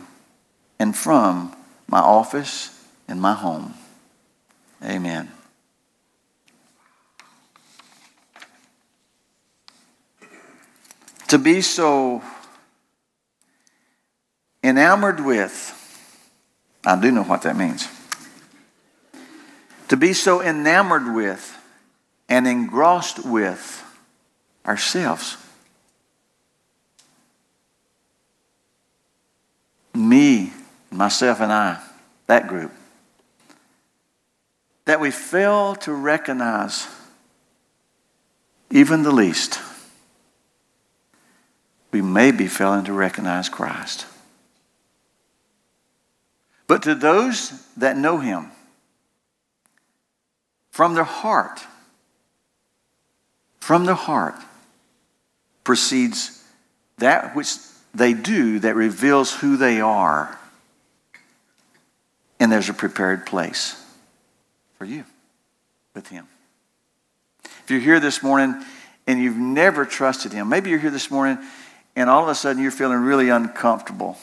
and 0.80 0.94
from 0.94 1.56
my 1.88 2.00
office 2.00 2.78
and 3.08 3.22
my 3.22 3.34
home. 3.34 3.74
Amen. 4.84 5.32
To 11.34 11.40
be 11.40 11.62
so 11.62 12.22
enamored 14.62 15.20
with, 15.20 15.74
I 16.86 16.96
do 17.02 17.10
know 17.10 17.24
what 17.24 17.42
that 17.42 17.58
means. 17.58 17.88
To 19.88 19.98
be 19.98 20.14
so 20.14 20.44
enamored 20.44 21.16
with 21.16 21.58
and 22.30 22.46
engrossed 22.46 23.26
with 23.26 23.84
ourselves. 24.64 25.38
Me, 29.96 30.54
myself, 30.92 31.40
and 31.40 31.52
I, 31.52 31.82
that 32.28 32.48
group. 32.48 32.72
That 34.86 35.00
we 35.00 35.10
fail 35.10 35.74
to 35.78 35.94
recognize 35.94 36.88
even 38.70 39.02
the 39.02 39.12
least. 39.12 39.60
We 41.94 42.02
may 42.02 42.32
be 42.32 42.48
failing 42.48 42.86
to 42.86 42.94
recognize 42.94 43.50
Christ. 43.50 44.08
But 46.66 46.82
to 46.84 46.96
those 46.96 47.52
that 47.78 47.96
know 47.96 48.18
Him, 48.18 48.50
from 50.72 50.96
their 50.96 51.04
heart, 51.04 51.62
from 53.60 53.86
their 53.86 53.94
heart 53.94 54.34
proceeds 55.64 56.44
that 56.98 57.36
which 57.36 57.56
they 57.94 58.14
do 58.14 58.58
that 58.60 58.76
reveals 58.76 59.36
who 59.36 59.56
they 59.56 59.80
are. 59.80 60.40
And 62.40 62.52
there's 62.52 62.70
a 62.70 62.74
prepared 62.74 63.28
place 63.28 63.80
for 64.80 64.86
you 64.86 65.06
with 65.94 66.08
Him. 66.08 66.28
If 67.46 67.66
you're 67.70 67.80
here 67.80 68.00
this 68.00 68.24
morning 68.24 68.66
and 69.06 69.22
you've 69.22 69.38
never 69.38 69.86
trusted 69.86 70.34
Him, 70.34 70.50
maybe 70.50 70.72
you're 70.72 70.80
here 70.80 70.90
this 70.90 71.12
morning 71.12 71.38
and 71.96 72.10
all 72.10 72.24
of 72.24 72.30
a 72.30 72.36
sudden 72.36 72.62
you're 72.62 72.72
feeling 72.72 73.00
really 73.00 73.30
uncomfortable. 73.30 74.18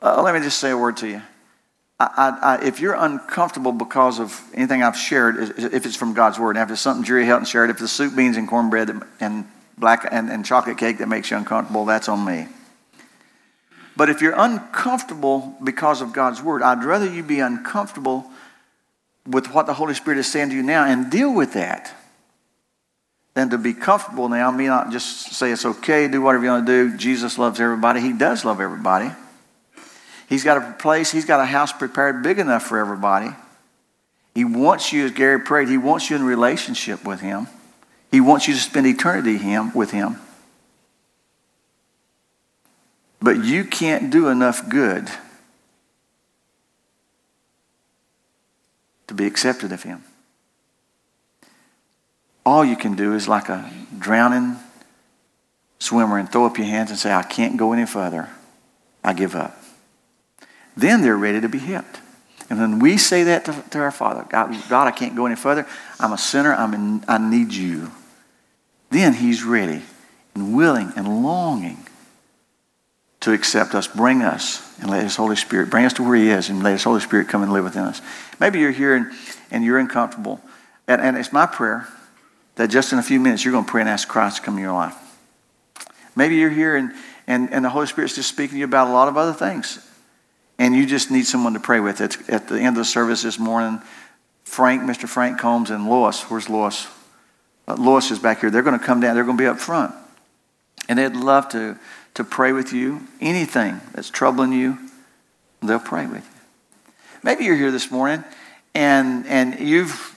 Uh, 0.00 0.20
let 0.22 0.34
me 0.34 0.40
just 0.40 0.58
say 0.58 0.70
a 0.70 0.76
word 0.76 0.96
to 0.98 1.08
you. 1.08 1.22
I, 2.00 2.38
I, 2.42 2.64
if 2.64 2.80
you're 2.80 2.94
uncomfortable 2.94 3.70
because 3.70 4.18
of 4.18 4.40
anything 4.54 4.82
I've 4.82 4.96
shared, 4.96 5.36
if 5.56 5.86
it's 5.86 5.94
from 5.94 6.14
God's 6.14 6.38
Word, 6.38 6.56
if 6.56 6.68
it's 6.68 6.80
something 6.80 7.04
Jerry 7.04 7.24
Helton 7.24 7.46
shared, 7.46 7.70
if 7.70 7.80
it's 7.80 7.92
soup, 7.92 8.16
beans, 8.16 8.36
and 8.36 8.48
cornbread 8.48 8.90
and 9.20 9.44
black 9.78 10.08
and, 10.10 10.28
and 10.28 10.44
chocolate 10.44 10.78
cake 10.78 10.98
that 10.98 11.08
makes 11.08 11.30
you 11.30 11.36
uncomfortable, 11.36 11.84
that's 11.84 12.08
on 12.08 12.24
me. 12.24 12.48
But 13.96 14.08
if 14.08 14.20
you're 14.20 14.34
uncomfortable 14.36 15.56
because 15.62 16.00
of 16.00 16.12
God's 16.12 16.42
Word, 16.42 16.62
I'd 16.62 16.82
rather 16.82 17.08
you 17.08 17.22
be 17.22 17.38
uncomfortable 17.38 18.28
with 19.26 19.54
what 19.54 19.66
the 19.66 19.74
Holy 19.74 19.94
Spirit 19.94 20.18
is 20.18 20.26
saying 20.26 20.50
to 20.50 20.56
you 20.56 20.62
now 20.62 20.84
and 20.84 21.08
deal 21.08 21.32
with 21.32 21.52
that 21.52 21.94
than 23.34 23.50
to 23.50 23.58
be 23.58 23.72
comfortable 23.72 24.28
now. 24.28 24.50
Me 24.50 24.66
not 24.66 24.90
just 24.90 25.32
say 25.32 25.50
it's 25.50 25.64
okay, 25.64 26.08
do 26.08 26.20
whatever 26.20 26.44
you 26.44 26.50
want 26.50 26.66
to 26.66 26.90
do. 26.90 26.96
Jesus 26.96 27.38
loves 27.38 27.60
everybody. 27.60 28.00
He 28.00 28.12
does 28.12 28.44
love 28.44 28.60
everybody. 28.60 29.10
He's 30.28 30.44
got 30.44 30.56
a 30.56 30.72
place, 30.72 31.10
he's 31.10 31.24
got 31.24 31.40
a 31.40 31.44
house 31.44 31.72
prepared 31.72 32.22
big 32.22 32.38
enough 32.38 32.62
for 32.62 32.78
everybody. 32.78 33.28
He 34.34 34.44
wants 34.44 34.92
you, 34.92 35.04
as 35.04 35.10
Gary 35.10 35.40
prayed, 35.40 35.68
he 35.68 35.76
wants 35.76 36.08
you 36.08 36.16
in 36.16 36.22
relationship 36.22 37.04
with 37.04 37.20
him. 37.20 37.48
He 38.10 38.20
wants 38.20 38.48
you 38.48 38.54
to 38.54 38.60
spend 38.60 38.86
eternity 38.86 39.36
him, 39.36 39.74
with 39.74 39.90
him. 39.90 40.16
But 43.20 43.44
you 43.44 43.64
can't 43.64 44.10
do 44.10 44.28
enough 44.28 44.68
good 44.68 45.10
to 49.06 49.14
be 49.14 49.26
accepted 49.26 49.70
of 49.70 49.82
him. 49.82 50.02
All 52.44 52.64
you 52.64 52.76
can 52.76 52.94
do 52.96 53.14
is 53.14 53.28
like 53.28 53.48
a 53.48 53.70
drowning 53.98 54.56
swimmer 55.78 56.18
and 56.18 56.30
throw 56.30 56.46
up 56.46 56.58
your 56.58 56.66
hands 56.66 56.90
and 56.90 56.98
say, 56.98 57.12
I 57.12 57.22
can't 57.22 57.56
go 57.56 57.72
any 57.72 57.86
further. 57.86 58.28
I 59.04 59.12
give 59.12 59.34
up 59.34 59.62
then 60.76 61.02
they're 61.02 61.16
ready 61.16 61.40
to 61.40 61.48
be 61.48 61.58
helped. 61.58 62.00
And 62.50 62.60
when 62.60 62.78
we 62.80 62.96
say 62.96 63.24
that 63.24 63.44
to, 63.46 63.64
to 63.70 63.78
our 63.78 63.90
Father, 63.90 64.26
God, 64.28 64.54
God, 64.68 64.86
I 64.86 64.90
can't 64.90 65.16
go 65.16 65.26
any 65.26 65.36
further. 65.36 65.66
I'm 65.98 66.12
a 66.12 66.18
sinner. 66.18 66.54
I'm 66.54 66.74
in, 66.74 67.04
I 67.08 67.18
need 67.18 67.54
you. 67.54 67.90
Then 68.90 69.14
He's 69.14 69.42
ready 69.42 69.82
and 70.34 70.54
willing 70.54 70.92
and 70.96 71.22
longing 71.22 71.86
to 73.20 73.32
accept 73.32 73.74
us, 73.74 73.86
bring 73.86 74.22
us, 74.22 74.78
and 74.80 74.90
let 74.90 75.02
His 75.02 75.16
Holy 75.16 75.36
Spirit 75.36 75.70
bring 75.70 75.84
us 75.84 75.92
to 75.94 76.02
where 76.02 76.16
He 76.16 76.28
is, 76.28 76.50
and 76.50 76.62
let 76.62 76.72
His 76.72 76.84
Holy 76.84 77.00
Spirit 77.00 77.28
come 77.28 77.42
and 77.42 77.52
live 77.52 77.64
within 77.64 77.84
us. 77.84 78.02
Maybe 78.40 78.58
you're 78.58 78.72
here 78.72 78.96
and, 78.96 79.12
and 79.50 79.64
you're 79.64 79.78
uncomfortable, 79.78 80.40
and, 80.88 81.00
and 81.00 81.16
it's 81.16 81.32
my 81.32 81.46
prayer 81.46 81.86
that 82.56 82.68
just 82.68 82.92
in 82.92 82.98
a 82.98 83.02
few 83.02 83.20
minutes 83.20 83.44
you're 83.44 83.52
going 83.52 83.64
to 83.64 83.70
pray 83.70 83.80
and 83.80 83.90
ask 83.90 84.08
Christ 84.08 84.36
to 84.36 84.42
come 84.42 84.56
in 84.56 84.62
your 84.62 84.72
life. 84.72 84.96
Maybe 86.14 86.36
you're 86.36 86.50
here 86.50 86.76
and, 86.76 86.92
and, 87.26 87.52
and 87.52 87.64
the 87.64 87.70
Holy 87.70 87.86
Spirit's 87.86 88.14
just 88.14 88.28
speaking 88.28 88.54
to 88.54 88.58
you 88.58 88.64
about 88.64 88.88
a 88.88 88.92
lot 88.92 89.08
of 89.08 89.16
other 89.16 89.32
things 89.32 89.78
and 90.58 90.76
you 90.76 90.86
just 90.86 91.10
need 91.10 91.26
someone 91.26 91.54
to 91.54 91.60
pray 91.60 91.80
with, 91.80 92.00
at, 92.00 92.46
the 92.46 92.56
end 92.56 92.68
of 92.68 92.74
the 92.76 92.84
service 92.84 93.22
this 93.22 93.36
morning, 93.36 93.82
Frank, 94.44 94.82
Mr. 94.82 95.08
Frank 95.08 95.38
Combs, 95.38 95.70
and 95.70 95.88
Lois, 95.88 96.22
where's 96.30 96.48
Lois? 96.48 96.86
Uh, 97.66 97.74
Lois 97.76 98.12
is 98.12 98.20
back 98.20 98.40
here. 98.40 98.50
They're 98.50 98.62
going 98.62 98.78
to 98.78 98.84
come 98.84 99.00
down. 99.00 99.16
They're 99.16 99.24
going 99.24 99.36
to 99.36 99.42
be 99.42 99.48
up 99.48 99.58
front. 99.58 99.92
And 100.88 101.00
they'd 101.00 101.16
love 101.16 101.48
to, 101.50 101.78
to 102.14 102.22
pray 102.22 102.52
with 102.52 102.72
you. 102.72 103.00
Anything 103.20 103.80
that's 103.92 104.08
troubling 104.08 104.52
you, 104.52 104.78
they'll 105.62 105.80
pray 105.80 106.06
with 106.06 106.24
you. 106.24 106.40
Maybe 107.24 107.44
you're 107.44 107.56
here 107.56 107.70
this 107.72 107.90
morning 107.90 108.24
and, 108.74 109.26
and 109.26 109.58
you've, 109.58 110.11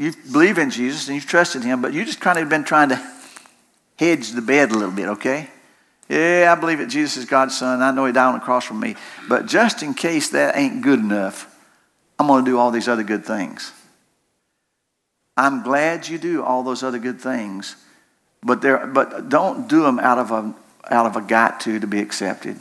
you 0.00 0.14
believe 0.32 0.56
in 0.56 0.70
Jesus 0.70 1.08
and 1.08 1.14
you've 1.14 1.26
trusted 1.26 1.62
him, 1.62 1.82
but 1.82 1.92
you 1.92 2.06
just 2.06 2.20
kind 2.20 2.38
of 2.38 2.48
been 2.48 2.64
trying 2.64 2.88
to 2.88 3.10
hedge 3.96 4.30
the 4.30 4.40
bed 4.40 4.70
a 4.70 4.72
little 4.72 4.94
bit, 4.94 5.08
okay? 5.08 5.50
Yeah, 6.08 6.54
I 6.56 6.58
believe 6.58 6.78
that 6.78 6.88
Jesus 6.88 7.18
is 7.18 7.24
God's 7.26 7.58
son. 7.58 7.82
I 7.82 7.90
know 7.90 8.06
he 8.06 8.12
died 8.12 8.28
on 8.28 8.38
the 8.38 8.40
cross 8.40 8.64
for 8.64 8.72
me. 8.72 8.96
But 9.28 9.44
just 9.44 9.82
in 9.82 9.92
case 9.92 10.30
that 10.30 10.56
ain't 10.56 10.80
good 10.80 11.00
enough, 11.00 11.54
I'm 12.18 12.28
going 12.28 12.42
to 12.42 12.50
do 12.50 12.58
all 12.58 12.70
these 12.70 12.88
other 12.88 13.02
good 13.02 13.26
things. 13.26 13.72
I'm 15.36 15.62
glad 15.62 16.08
you 16.08 16.16
do 16.16 16.42
all 16.42 16.62
those 16.62 16.82
other 16.82 16.98
good 16.98 17.20
things, 17.20 17.76
but, 18.42 18.62
there, 18.62 18.86
but 18.86 19.28
don't 19.28 19.68
do 19.68 19.82
them 19.82 19.98
out 19.98 20.16
of, 20.16 20.30
a, 20.30 20.54
out 20.90 21.04
of 21.04 21.16
a 21.16 21.20
got 21.20 21.60
to 21.60 21.78
to 21.78 21.86
be 21.86 22.00
accepted. 22.00 22.56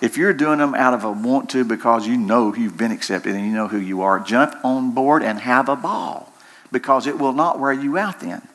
If 0.00 0.16
you're 0.16 0.32
doing 0.32 0.60
them 0.60 0.76
out 0.76 0.94
of 0.94 1.02
a 1.02 1.10
want 1.10 1.50
to 1.50 1.64
because 1.64 2.06
you 2.06 2.16
know 2.16 2.54
you've 2.54 2.78
been 2.78 2.92
accepted 2.92 3.34
and 3.34 3.44
you 3.44 3.52
know 3.52 3.66
who 3.66 3.78
you 3.78 4.02
are, 4.02 4.20
jump 4.20 4.54
on 4.64 4.92
board 4.92 5.24
and 5.24 5.40
have 5.40 5.68
a 5.68 5.74
ball 5.74 6.29
because 6.72 7.06
it 7.06 7.18
will 7.18 7.32
not 7.32 7.58
wear 7.58 7.72
you 7.72 7.98
out 7.98 8.20
then. 8.20 8.46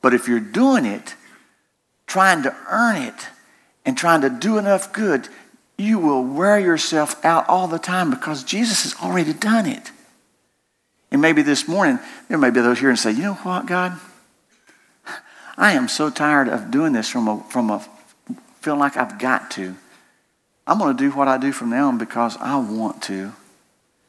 But 0.00 0.14
if 0.14 0.28
you're 0.28 0.40
doing 0.40 0.84
it, 0.84 1.14
trying 2.06 2.42
to 2.42 2.54
earn 2.68 2.96
it, 2.96 3.28
and 3.84 3.96
trying 3.96 4.20
to 4.20 4.30
do 4.30 4.58
enough 4.58 4.92
good, 4.92 5.28
you 5.76 5.98
will 5.98 6.22
wear 6.22 6.58
yourself 6.58 7.22
out 7.24 7.48
all 7.48 7.66
the 7.66 7.78
time 7.78 8.10
because 8.10 8.44
Jesus 8.44 8.84
has 8.84 8.94
already 9.02 9.32
done 9.32 9.66
it. 9.66 9.90
And 11.10 11.20
maybe 11.20 11.42
this 11.42 11.68
morning, 11.68 11.98
there 12.28 12.38
may 12.38 12.50
be 12.50 12.60
those 12.60 12.78
here 12.78 12.90
and 12.90 12.98
say, 12.98 13.10
you 13.10 13.22
know 13.22 13.34
what, 13.34 13.66
God? 13.66 13.98
I 15.56 15.72
am 15.72 15.88
so 15.88 16.10
tired 16.10 16.48
of 16.48 16.70
doing 16.70 16.92
this 16.92 17.08
from 17.08 17.28
a, 17.28 17.42
from 17.50 17.70
a 17.70 17.86
feeling 18.60 18.80
like 18.80 18.96
I've 18.96 19.18
got 19.18 19.50
to. 19.52 19.74
I'm 20.66 20.78
going 20.78 20.96
to 20.96 21.02
do 21.02 21.10
what 21.10 21.28
I 21.28 21.38
do 21.38 21.52
from 21.52 21.70
now 21.70 21.88
on 21.88 21.98
because 21.98 22.36
I 22.38 22.56
want 22.56 23.02
to. 23.04 23.32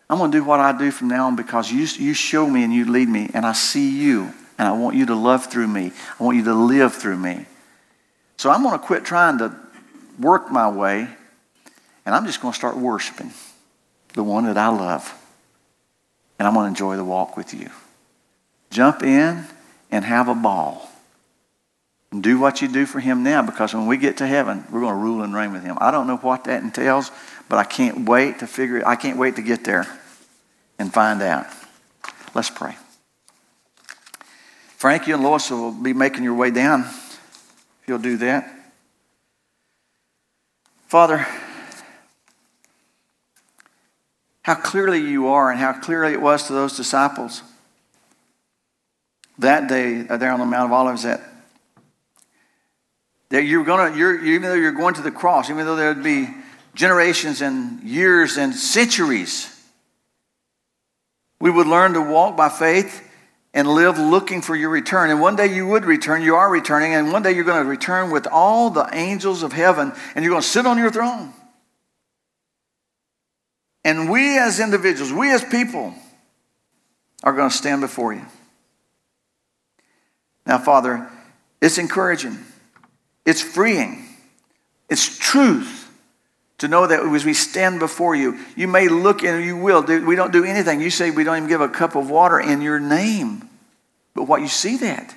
I'm 0.10 0.18
going 0.18 0.32
to 0.32 0.38
do 0.38 0.44
what 0.44 0.60
I 0.60 0.78
do 0.78 0.92
from 0.92 1.08
now 1.08 1.28
on 1.28 1.36
because 1.36 1.72
you, 1.72 1.88
you 2.06 2.14
show 2.14 2.48
me 2.48 2.64
and 2.64 2.74
you 2.74 2.86
lead 2.86 3.08
me, 3.10 3.30
and 3.34 3.46
I 3.46 3.54
see 3.54 3.90
you, 3.90 4.34
and 4.58 4.68
I 4.68 4.74
want 4.74 4.96
you 4.96 5.06
to 5.08 5.16
love 5.16 5.48
through 5.48 5.68
me. 5.68 5.92
I 6.20 6.24
want 6.24 6.38
you 6.38 6.44
to 6.44 6.54
live 6.54 6.94
through 6.94 7.18
me. 7.18 7.46
So 8.38 8.52
I'm 8.52 8.62
going 8.64 8.78
to 8.78 8.86
quit 8.86 9.06
trying 9.06 9.38
to 9.40 9.56
work 10.20 10.52
my 10.52 10.70
way, 10.70 11.08
and 12.06 12.14
I'm 12.14 12.26
just 12.26 12.42
going 12.42 12.52
to 12.52 12.58
start 12.58 12.78
worshiping 12.78 13.32
the 14.14 14.24
one 14.24 14.46
that 14.46 14.58
I 14.58 14.68
love. 14.68 15.20
And 16.38 16.48
I'm 16.48 16.54
going 16.54 16.66
to 16.66 16.70
enjoy 16.70 16.98
the 16.98 17.06
walk 17.06 17.38
with 17.38 17.54
you. 17.54 17.70
Jump 18.70 19.04
in 19.04 19.46
and 19.92 20.04
have 20.04 20.28
a 20.28 20.36
ball. 20.36 20.83
Do 22.22 22.40
what 22.40 22.62
you 22.62 22.68
do 22.68 22.86
for 22.86 23.00
him 23.00 23.24
now 23.24 23.42
because 23.42 23.74
when 23.74 23.88
we 23.88 23.98
get 23.98 24.18
to 24.18 24.28
heaven, 24.28 24.66
we're 24.72 24.82
going 24.82 24.94
to 24.94 25.00
rule 25.00 25.24
and 25.24 25.34
reign 25.34 25.52
with 25.52 25.64
him. 25.64 25.78
I 25.82 25.90
don't 25.90 26.06
know 26.06 26.18
what 26.18 26.44
that 26.44 26.62
entails, 26.62 27.12
but 27.50 27.58
I 27.58 27.64
can't 27.64 28.08
wait 28.08 28.40
to 28.40 28.48
figure 28.48 28.78
it. 28.78 28.86
I 28.86 28.96
can't 28.96 29.18
wait 29.18 29.36
to 29.38 29.42
get 29.42 29.64
there 29.64 29.88
and 30.78 30.94
find 30.94 31.22
out. 31.22 31.48
Let's 32.36 32.50
pray. 32.50 32.76
Frank, 34.78 35.08
you 35.08 35.16
and 35.16 35.24
Lois 35.24 35.50
will 35.50 35.72
be 35.72 35.94
making 35.94 36.24
your 36.24 36.36
way 36.36 36.52
down 36.52 36.82
if 36.82 37.84
you'll 37.88 38.00
do 38.00 38.18
that. 38.18 38.50
Father, 40.88 41.26
how 44.44 44.56
clearly 44.56 45.00
you 45.00 45.28
are 45.30 45.50
and 45.50 45.60
how 45.60 45.74
clearly 45.74 46.14
it 46.14 46.22
was 46.22 46.48
to 46.48 46.54
those 46.54 46.78
disciples 46.78 47.42
that 49.40 49.68
day 49.68 50.08
uh, 50.08 50.18
there 50.18 50.32
on 50.32 50.40
the 50.40 50.46
Mount 50.46 50.66
of 50.66 50.72
Olives 50.72 51.04
that, 51.04 51.22
that 53.34 53.46
you're 53.46 53.64
gonna, 53.64 53.98
you're, 53.98 54.24
even 54.24 54.44
though 54.44 54.54
you're 54.54 54.72
going 54.72 54.94
to 54.94 55.02
the 55.02 55.10
cross, 55.10 55.50
even 55.50 55.66
though 55.66 55.76
there'd 55.76 56.04
be 56.04 56.30
generations 56.76 57.42
and 57.42 57.82
years 57.82 58.38
and 58.38 58.54
centuries, 58.54 59.50
we 61.42 61.50
would 61.50 61.66
learn 61.66 61.94
to 61.94 62.02
walk 62.02 62.38
by 62.38 62.48
faith 62.48 63.10
and 63.52 63.68
live 63.68 63.98
looking 63.98 64.44
for 64.44 64.56
your 64.56 64.70
return. 64.70 65.10
And 65.10 65.20
one 65.20 65.36
day 65.36 65.48
you 65.48 65.66
would 65.66 65.84
return, 65.84 66.22
you 66.22 66.36
are 66.36 66.48
returning, 66.48 66.94
and 66.94 67.12
one 67.12 67.24
day 67.24 67.32
you're 67.32 67.44
going 67.44 67.64
to 67.64 67.68
return 67.68 68.12
with 68.12 68.28
all 68.28 68.70
the 68.70 68.88
angels 68.94 69.42
of 69.42 69.52
heaven, 69.52 69.94
and 70.14 70.24
you're 70.24 70.32
going 70.32 70.44
to 70.44 70.48
sit 70.48 70.68
on 70.68 70.78
your 70.78 70.92
throne. 70.92 71.34
And 73.84 74.12
we 74.12 74.38
as 74.38 74.60
individuals, 74.60 75.12
we 75.12 75.32
as 75.32 75.44
people, 75.44 75.96
are 77.24 77.34
going 77.34 77.50
to 77.50 77.56
stand 77.56 77.82
before 77.82 78.14
you. 78.14 78.26
Now, 80.46 80.60
Father, 80.60 81.10
it's 81.60 81.80
encouraging, 81.80 82.38
it's 83.26 83.42
freeing, 83.42 84.06
it's 84.90 85.18
truth 85.18 85.84
to 86.60 86.68
know 86.68 86.88
that 86.88 87.02
as 87.02 87.26
we 87.26 87.34
stand 87.34 87.80
before 87.80 88.16
you, 88.16 88.40
you 88.56 88.68
may 88.68 88.88
look 88.88 89.24
and 89.24 89.44
you 89.44 89.58
will. 89.58 89.82
We 89.84 90.16
don't 90.16 90.32
do 90.32 90.46
anything. 90.46 90.80
You 90.80 90.90
say 90.90 91.12
we 91.12 91.24
don't 91.24 91.38
even 91.38 91.50
give 91.50 91.62
a 91.62 91.68
cup 91.68 91.96
of 91.96 92.10
water 92.10 92.40
in 92.40 92.62
your 92.62 92.80
name. 92.80 93.50
But 94.14 94.30
what 94.30 94.42
you 94.42 94.48
see 94.48 94.78
that. 94.78 95.14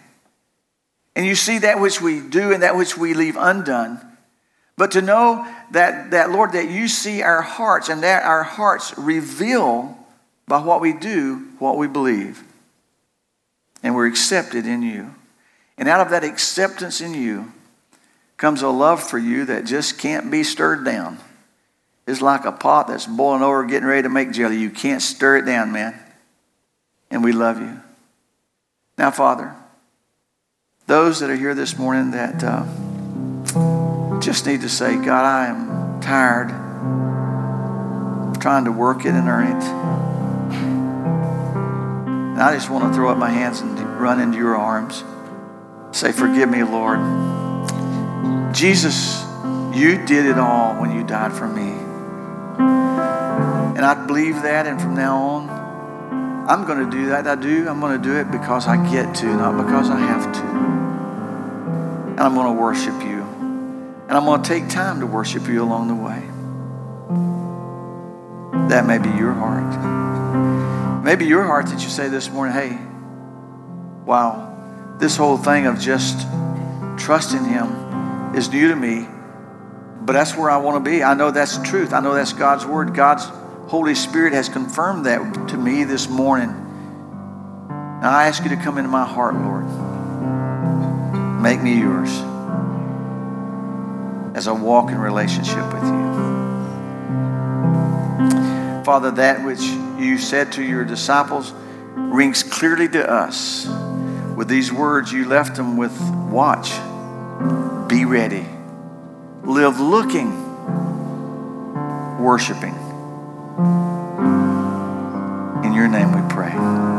And 1.14 1.24
you 1.24 1.34
see 1.34 1.58
that 1.58 1.80
which 1.80 2.00
we 2.00 2.20
do 2.20 2.52
and 2.52 2.62
that 2.62 2.76
which 2.76 2.96
we 2.96 3.14
leave 3.14 3.36
undone. 3.38 4.00
But 4.76 4.90
to 4.92 5.02
know 5.02 5.46
that, 5.70 6.10
that, 6.10 6.30
Lord, 6.30 6.52
that 6.52 6.68
you 6.68 6.88
see 6.88 7.22
our 7.22 7.42
hearts 7.42 7.88
and 7.88 8.02
that 8.02 8.24
our 8.24 8.42
hearts 8.42 8.96
reveal 8.98 9.96
by 10.48 10.60
what 10.60 10.80
we 10.80 10.92
do 10.92 11.46
what 11.58 11.78
we 11.78 11.86
believe. 11.86 12.42
And 13.82 13.94
we're 13.94 14.06
accepted 14.06 14.66
in 14.66 14.82
you. 14.82 15.14
And 15.78 15.88
out 15.88 16.00
of 16.00 16.10
that 16.10 16.24
acceptance 16.24 17.00
in 17.00 17.14
you 17.14 17.52
comes 18.36 18.62
a 18.62 18.68
love 18.68 19.02
for 19.02 19.18
you 19.18 19.46
that 19.46 19.64
just 19.64 19.98
can't 19.98 20.30
be 20.30 20.44
stirred 20.44 20.84
down. 20.84 21.18
It's 22.06 22.22
like 22.22 22.44
a 22.44 22.52
pot 22.52 22.88
that's 22.88 23.06
boiling 23.06 23.42
over, 23.42 23.64
getting 23.64 23.88
ready 23.88 24.02
to 24.02 24.08
make 24.08 24.32
jelly. 24.32 24.58
You 24.58 24.70
can't 24.70 25.02
stir 25.02 25.38
it 25.38 25.46
down, 25.46 25.72
man. 25.72 25.98
And 27.10 27.24
we 27.24 27.32
love 27.32 27.60
you. 27.60 27.80
Now, 28.98 29.10
Father, 29.10 29.54
those 30.86 31.20
that 31.20 31.30
are 31.30 31.36
here 31.36 31.54
this 31.54 31.76
morning 31.76 32.12
that 32.12 32.44
uh, 32.44 34.20
just 34.20 34.46
need 34.46 34.60
to 34.60 34.68
say, 34.68 34.96
God, 34.96 35.24
I 35.24 35.46
am 35.48 36.00
tired 36.00 36.50
of 38.30 38.40
trying 38.40 38.66
to 38.66 38.72
work 38.72 39.04
it 39.04 39.14
and 39.14 39.28
earn 39.28 39.48
it. 39.48 39.64
And 42.34 42.42
I 42.42 42.54
just 42.54 42.70
want 42.70 42.84
to 42.84 42.94
throw 42.94 43.10
up 43.10 43.18
my 43.18 43.30
hands 43.30 43.60
and 43.60 43.78
run 44.00 44.20
into 44.20 44.38
your 44.38 44.56
arms. 44.56 45.02
Say, 45.90 46.12
Forgive 46.12 46.48
me, 46.50 46.62
Lord. 46.62 47.00
Jesus, 48.56 49.22
you 49.74 50.02
did 50.06 50.24
it 50.24 50.38
all 50.38 50.80
when 50.80 50.90
you 50.90 51.04
died 51.04 51.30
for 51.34 51.46
me. 51.46 51.72
And 53.76 53.84
I 53.84 54.06
believe 54.06 54.36
that, 54.36 54.66
and 54.66 54.80
from 54.80 54.94
now 54.94 55.18
on, 55.18 56.46
I'm 56.48 56.64
going 56.64 56.82
to 56.82 56.90
do 56.90 57.08
that. 57.08 57.26
I 57.26 57.34
do. 57.34 57.68
I'm 57.68 57.80
going 57.80 58.00
to 58.00 58.02
do 58.02 58.16
it 58.16 58.30
because 58.30 58.66
I 58.66 58.78
get 58.90 59.14
to, 59.16 59.26
not 59.26 59.62
because 59.62 59.90
I 59.90 59.98
have 59.98 60.32
to. 60.32 60.40
And 62.12 62.18
I'm 62.18 62.34
going 62.34 62.46
to 62.46 62.58
worship 62.58 62.98
you. 63.02 63.20
And 64.08 64.12
I'm 64.12 64.24
going 64.24 64.42
to 64.42 64.48
take 64.48 64.70
time 64.70 65.00
to 65.00 65.06
worship 65.06 65.46
you 65.48 65.62
along 65.62 65.88
the 65.88 65.94
way. 65.94 66.22
That 68.70 68.86
may 68.86 68.96
be 68.96 69.10
your 69.10 69.34
heart. 69.34 71.04
Maybe 71.04 71.26
your 71.26 71.44
heart 71.44 71.66
that 71.66 71.82
you 71.82 71.90
say 71.90 72.08
this 72.08 72.30
morning, 72.30 72.54
hey, 72.54 72.78
wow, 74.06 74.96
this 74.98 75.14
whole 75.14 75.36
thing 75.36 75.66
of 75.66 75.78
just 75.78 76.26
trusting 76.96 77.44
Him 77.44 77.85
is 78.36 78.50
new 78.50 78.68
to 78.68 78.76
me 78.76 79.08
but 80.06 80.12
that's 80.12 80.36
where 80.36 80.48
I 80.48 80.58
want 80.58 80.84
to 80.84 80.88
be. 80.88 81.02
I 81.02 81.14
know 81.14 81.32
that's 81.32 81.58
truth. 81.68 81.92
I 81.92 81.98
know 81.98 82.14
that's 82.14 82.32
God's 82.32 82.64
word. 82.64 82.94
God's 82.94 83.24
Holy 83.68 83.96
Spirit 83.96 84.32
has 84.34 84.48
confirmed 84.48 85.06
that 85.06 85.48
to 85.48 85.56
me 85.56 85.82
this 85.82 86.08
morning. 86.08 86.50
I 87.70 88.28
ask 88.28 88.44
you 88.44 88.50
to 88.50 88.56
come 88.56 88.78
into 88.78 88.88
my 88.88 89.04
heart, 89.04 89.34
Lord. 89.34 89.64
Make 91.42 91.60
me 91.60 91.80
yours 91.80 92.10
as 94.36 94.46
I 94.46 94.52
walk 94.52 94.90
in 94.90 94.98
relationship 94.98 95.72
with 95.74 95.82
you. 95.82 96.06
Father, 98.84 99.10
that 99.10 99.44
which 99.44 99.62
you 99.98 100.18
said 100.18 100.52
to 100.52 100.62
your 100.62 100.84
disciples 100.84 101.52
rings 101.96 102.44
clearly 102.44 102.86
to 102.90 103.10
us. 103.10 103.66
With 104.36 104.46
these 104.46 104.72
words, 104.72 105.10
you 105.10 105.24
left 105.26 105.56
them 105.56 105.76
with 105.76 105.98
watch, 106.30 106.70
be 107.88 108.04
ready 108.04 108.44
live 109.44 109.78
looking, 109.78 110.32
worshiping. 112.18 112.74
In 115.64 115.72
your 115.72 115.86
name 115.86 116.10
we 116.12 116.28
pray. 116.28 116.95